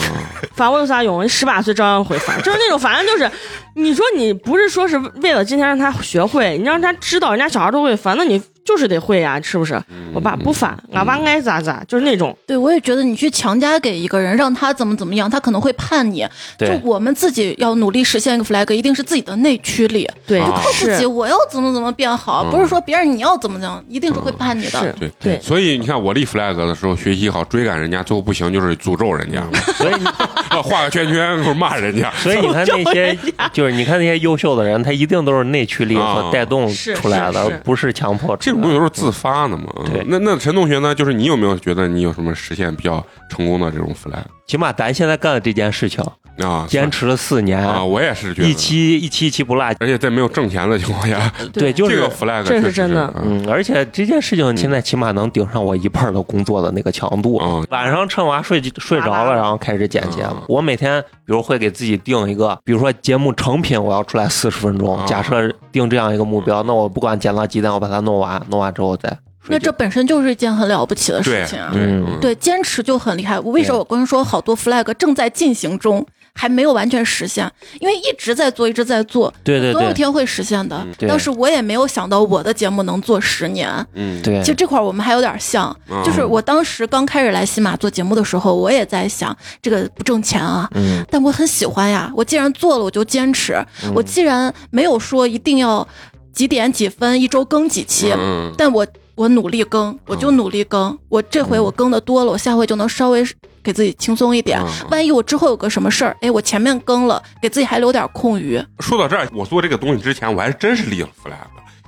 [0.54, 1.28] 翻我有啥用？
[1.28, 3.30] 十八岁照样会烦，就是那种，反正就是，
[3.76, 9.82] 你说你不是说是为了今天让他学会，你让他知道人家小孩都会烦，那你就是得会呀，是不是？
[10.14, 12.36] 我爸不烦，俺爸爱咋咋，就是那种。
[12.48, 16.26] 对，我也觉得你去强加给一个人，让他怎么怎么样，他可能会叛逆。
[16.58, 24.80] 就我们自己要努力实现一个 flag，一定是自己的内驱力，对，就靠自己，我要怎么怎么变好，嗯不是说别人你要怎么怎么样，一定是会叛逆的。
[24.80, 29.44] 是对对所以你看我立 flag 的时候学习好，追赶人家，最后不行就是诅咒人家，
[29.76, 29.94] 所以
[30.64, 32.12] 画个圈圈或者骂人家。
[32.18, 33.18] 所以你看那些，
[33.52, 38.68] 就是你看那些优秀的人，他一定都是内驱力啊所带动出来的是是，不是强迫出来的。
[38.68, 39.66] 这种有时候自发的嘛。
[39.78, 40.94] 嗯对那那陈同学呢？
[40.96, 46.04] 就是你有没有觉得你有什么实现比较成功的这种 flag 起码咱现在干的这件事情，
[46.40, 46.66] 啊？
[46.68, 49.64] 坚持了四年，啊，我也是觉得一，期一期一期不落。
[49.80, 57.40] 而且在没有挣钱的情况下， 对，就是这个 flag 这是真的嗯嗯，而且这件事情现在起码能顶上我一半的工作的那个强度。
[57.42, 60.44] 嗯晚上趁娃睡睡着了，然后开始剪节目嗯。
[60.50, 69.18] 我每天比如会给自己定一个，比如说节目成品我要出来四十分钟，啊假设定这样一个目标，那我不管捡到几点，我把它弄完，弄完之后再。
[69.50, 71.70] 那这本身就是一件很了不起的事情啊！
[71.74, 73.38] 对嗯嗯对，坚持就很厉害。
[73.42, 77.50] 为什么我跟你说好多 flag 正在进行中，还没有完全实现，
[77.80, 80.86] 因为一直在做，一直在做，对对对总有一天会实现的。
[80.98, 83.70] 对当时我也没有想到我的节目能做十年。
[83.94, 92.12] 嗯，对其实这块儿我们还有点像，嗯就是我当时刚开始来喜马做节目的时候，我也在想这个不挣钱啊，嗯但我很喜欢呀。
[92.16, 93.64] 我既然做了，我就坚持。
[93.94, 95.88] 我既然没有说一定要
[96.34, 98.86] 几点几分一周更几期，嗯但我
[99.16, 100.98] 我努力更，我就努力更。
[101.08, 103.24] 我这回我更的多了，我下回就能稍微
[103.64, 104.60] 给自己轻松一点。
[104.60, 108.62] 嗯万一我之后有个什么事儿，哎，我前面更了，给自己还留点空余。
[108.80, 111.32] 说到这儿，我做这个东西之前，我还真是立了 flag。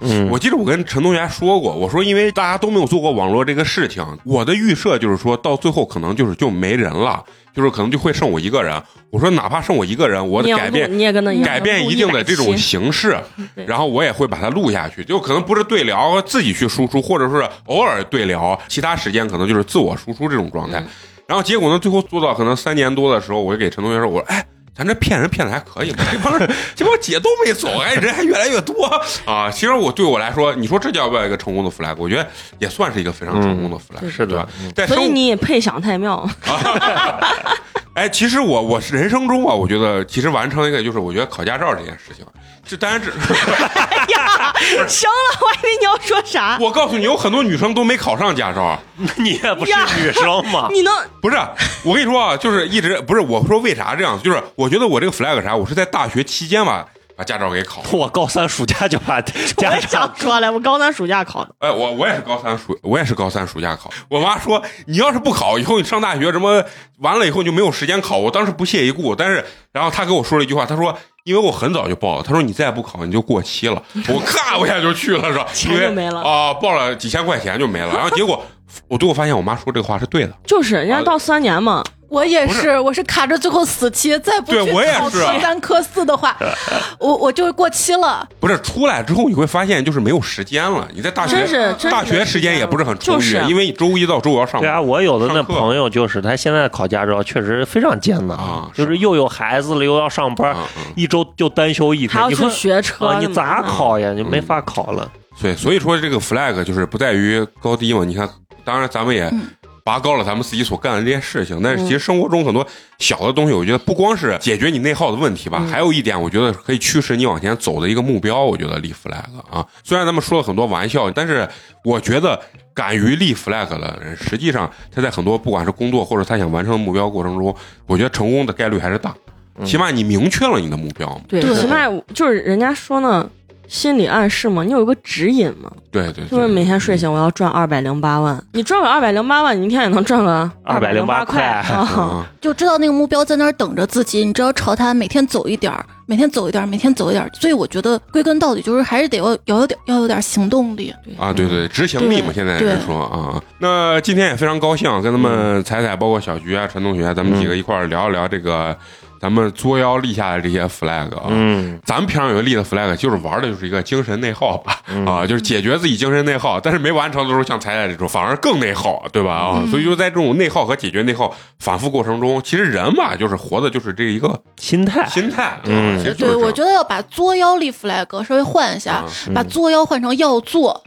[0.02, 7.24] 嗯，我记得我跟陈同学说过，我说因为大家都没有做过网络这个事情，我的预设就是说到最后可能就是就没人了，
[7.56, 8.82] 就是可能就会剩我一个人。
[9.10, 13.18] 我说哪怕剩我一个人，我改变你也跟他一样改变一定的这种形式，
[13.66, 20.80] 然后我也会把它录下去，就可能不是对聊自己去输出，或者是偶尔对聊，其他时间可能就是自我输出这种状态。
[20.80, 20.88] 嗯
[21.28, 24.46] 然后结果呢，最后做到可能三年多的时候，我就给陈同学说，我说哎。
[24.78, 26.04] 咱这骗人骗的还可以嘛？
[26.12, 28.84] 这帮人这帮姐都没走，哎，人还越来越多
[29.24, 29.50] 啊！
[29.50, 31.96] 其实我对我来说，你说这叫不叫一个成功的 flag？
[31.98, 32.28] 我觉得
[32.60, 34.50] 也算是一个非常成功的 flag，、对是的对吧？
[34.76, 36.30] 在所以你也配享太庙，
[37.96, 42.26] 哎，其实我我是人生中啊，我觉得其实完成一个就是我觉得考驾照这件事情，
[42.68, 44.54] 这当然这哎呀，
[44.86, 48.78] 行了，我还以为你要说啥， 我告诉你，有很多女生都没考上驾照。
[49.16, 51.38] 你也不是女生吗， 你能不是，
[51.86, 56.86] 我跟你说啊，就是一直不是我说为啥这样，就是我觉得我这个 flag 啥，我是在大学期间吧
[57.16, 57.88] 把驾照给考了。
[57.94, 63.92] 我高三暑假就把我家也想长说了，我高三暑假考的，哎，我我也是高三暑，我也是高三暑假考。
[64.10, 66.64] 我妈说，你要是不考，以后你上大学什么
[67.00, 68.18] 完了以后就没有时间考。
[68.18, 73.82] 我当时不屑一顾，但是然后她跟我说了一句话，她说，因为我很早就报了，她说你再不考你就过期了。
[74.08, 75.48] 我 咔我一下就去了，是吧？
[75.54, 77.94] 钱就没了啊、报了几千块钱就没了。
[77.94, 78.44] 然后结果
[78.88, 80.34] 我最后发现我妈说这个话是对的。
[80.46, 86.36] 就是人家到三年嘛，我也是是，我是卡着最后死期，再不去对我也考科三科四的话，
[87.00, 88.28] 我我就过期了。
[88.40, 90.88] 不是出来之后你会发现就是没有时间了。
[90.94, 94.62] 你在大学真是大学时间也不是很充裕，就是因为周一到周五要上班。
[94.62, 100.56] 对啊，我有的那朋友就是他现在考驾照确实非常艰难啊就是又有孩子了，又要上班，
[100.96, 104.12] 一周就单休一天，还要去你说学车啊，你咋考呀？
[104.14, 105.10] 你没法考了。
[105.42, 108.06] 对，所以说这个 flag 就是不在于高低嘛。
[108.06, 108.30] 你看，
[108.66, 109.48] 当然咱们也嗯
[109.84, 112.66] 拔高了咱们自己所干的这些事情，但是其实生活中很多
[112.98, 118.44] 小的东西，我觉得不光是解决你内耗的问题吧，还有一点，我觉得可以驱使你往前走的一个目标。
[118.44, 121.48] 我觉得立 flag 啊，虽然咱们说了很多玩笑，但是
[121.84, 122.42] 我觉得
[122.74, 127.56] 敢于立 flag 的人，实际上他在很多不管是工作或者他想完成的目标过程中，
[127.86, 129.16] 我觉得成功的概率还是大。
[129.64, 131.22] 起码你明确了你的目标嘛。
[131.30, 131.78] 对起码
[132.14, 133.30] 就是人家说呢，
[133.68, 141.64] 心理暗示嘛，你有一个指引嘛，对对，对就是每天睡醒我要赚二百零八万，你赚个二百零八万，你一天也能赚个二百零八块。
[142.42, 147.30] 就知道那个目标在那儿等着自己，你只要朝它每天走一点儿，每天走一点儿，每天走一点儿。
[147.34, 150.94] 所以我觉得归根到底就是还是得要要有点要有点行动力。
[151.18, 153.42] 啊，对对，执行力嘛，现在是说啊。
[153.58, 158.78] 那今天也非常高兴，跟他们彩彩，包括小菊啊、陈同学，咱们几个一块儿聊一聊这个
[159.20, 161.26] 咱们作妖立下的这些 flag 啊。
[161.30, 169.34] 嗯，咱们平常有个立的 flag，就是玩的就是一个精神内耗吧，啊，就是解决自己精神内耗，但是没完成的时候，像彩彩这种反而更内耗，对吧？
[169.34, 180.82] 啊，所以就在这种内耗和解决内耗反复过程中，其实人嘛，就是活的就是这一个心态，心态，嗯啊其实对，我觉得要把作妖立 flag 稍微换一下，啊把作妖换成要做，啊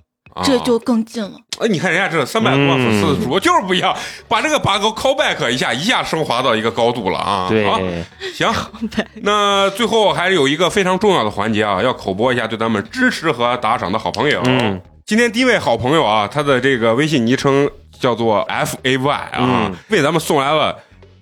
[0.44, 1.32] 这就更近了。
[1.60, 3.96] 哎，你看人家这三百多万粉丝的主播就是不一样，
[4.28, 7.46] 把这个拔高 callback 一下，一下升华到一个高度了啊！
[7.48, 7.80] 对，好
[8.32, 8.52] 行，
[9.22, 14.40] 那最后还是有一个非常重要的环节啊，要口播一下对咱们支持和打赏的好朋友。
[14.44, 20.76] 嗯今天第一位好朋友啊，他的这个微信昵称叫做 F A Y 啊，嗯为咱们送来了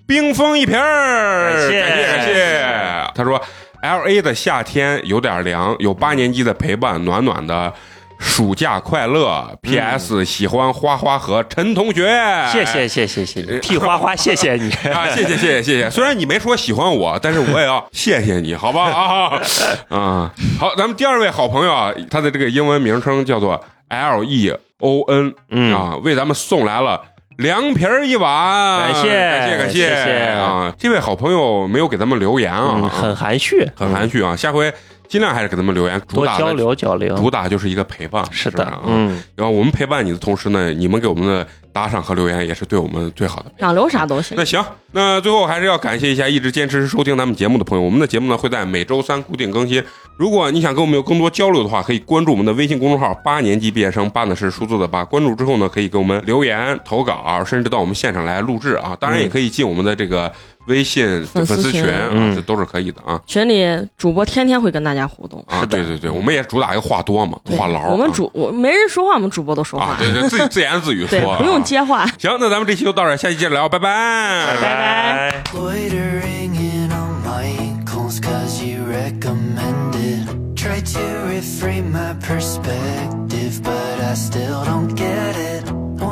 [0.05, 3.11] 冰封一瓶儿，感谢感谢感谢。
[3.15, 3.41] 他说
[3.81, 7.73] L A 的夏天有点凉，有八年级的陪伴，暖暖的。
[8.19, 10.25] 暑假快乐！P.S.
[10.25, 12.07] 喜欢花花和陈同学，
[12.51, 14.71] 谢谢谢谢谢谢，替花花谢谢你。
[14.91, 15.89] 啊，谢谢谢谢谢谢。
[15.89, 19.41] 虽然你没说喜欢我，但是我也要 谢谢你，好吧啊
[19.89, 20.33] 啊！
[20.59, 27.01] 好，咱们第二位好朋友啊，他的这个英文名称叫做 L E O N，嗯啊，为咱们送来了。
[27.37, 30.73] 凉皮儿一碗，感谢感谢感谢谢啊！
[30.75, 34.73] 这位好朋友没有给咱们留言啊，嗯，很含蓄，很含蓄啊，下回
[35.07, 37.15] 尽量还是给他们留言，主打交流交流。
[37.15, 43.51] 主打就是一个陪伴，是的嗯，然后我们陪伴你的同时呢，你们给我们的打赏和留言也是对我们最好的。
[43.59, 44.43] 想留啥都行那。
[44.43, 47.83] 行，那最后还是要感谢一下一直坚持收听咱们节目的朋友。
[47.83, 49.83] 我们的节目呢会在每周三固定更新，
[50.17, 55.05] 如果你想跟我们有更多交流的话，可以关注我们的微信公众号“八年级毕业生”，八呢是数字的八。
[55.05, 58.97] 关注之后呢，可以给我们留言、投稿，甚至到我们现场来录制啊。
[58.99, 60.31] 当然，也可以进我们的这个
[60.67, 63.19] 微信粉丝群丝群啊，嗯这都是可以的啊。
[63.25, 63.65] 群里
[63.97, 65.43] 主播天天会跟大家互动。
[65.47, 67.87] 啊，对对对，我们也主打一个话多嘛，话痨啊。
[67.89, 69.87] 我们主我没人说话，我们主播都说话。
[69.87, 72.05] 啊，对对，自己自言自语说啊，不用接话。
[72.17, 75.43] 行，那咱们这期就到这儿，下期接着聊，拜拜，拜拜。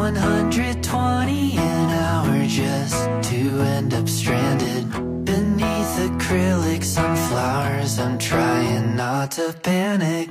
[0.06, 4.88] 120 an hour just to end up stranded.
[5.26, 10.30] Beneath acrylic sunflowers, I'm trying not to panic.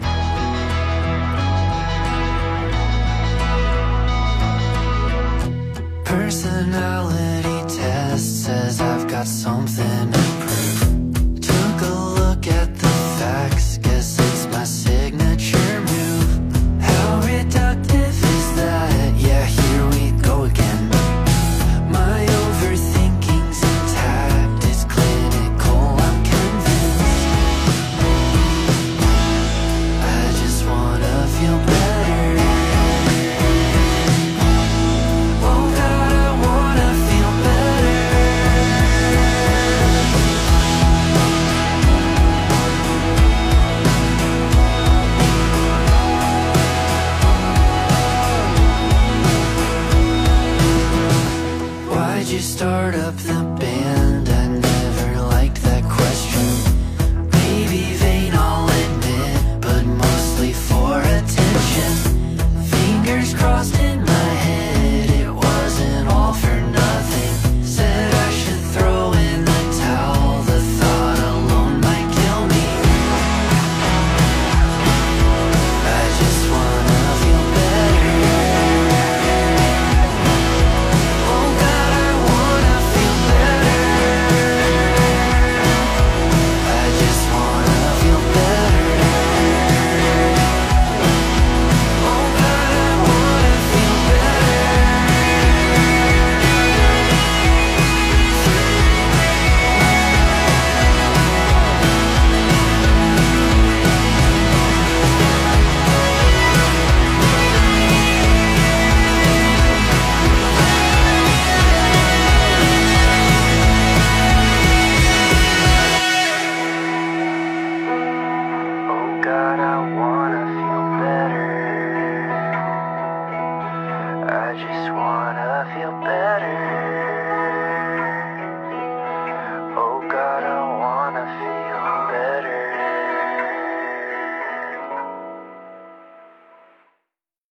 [6.05, 10.24] Personality test says I've got something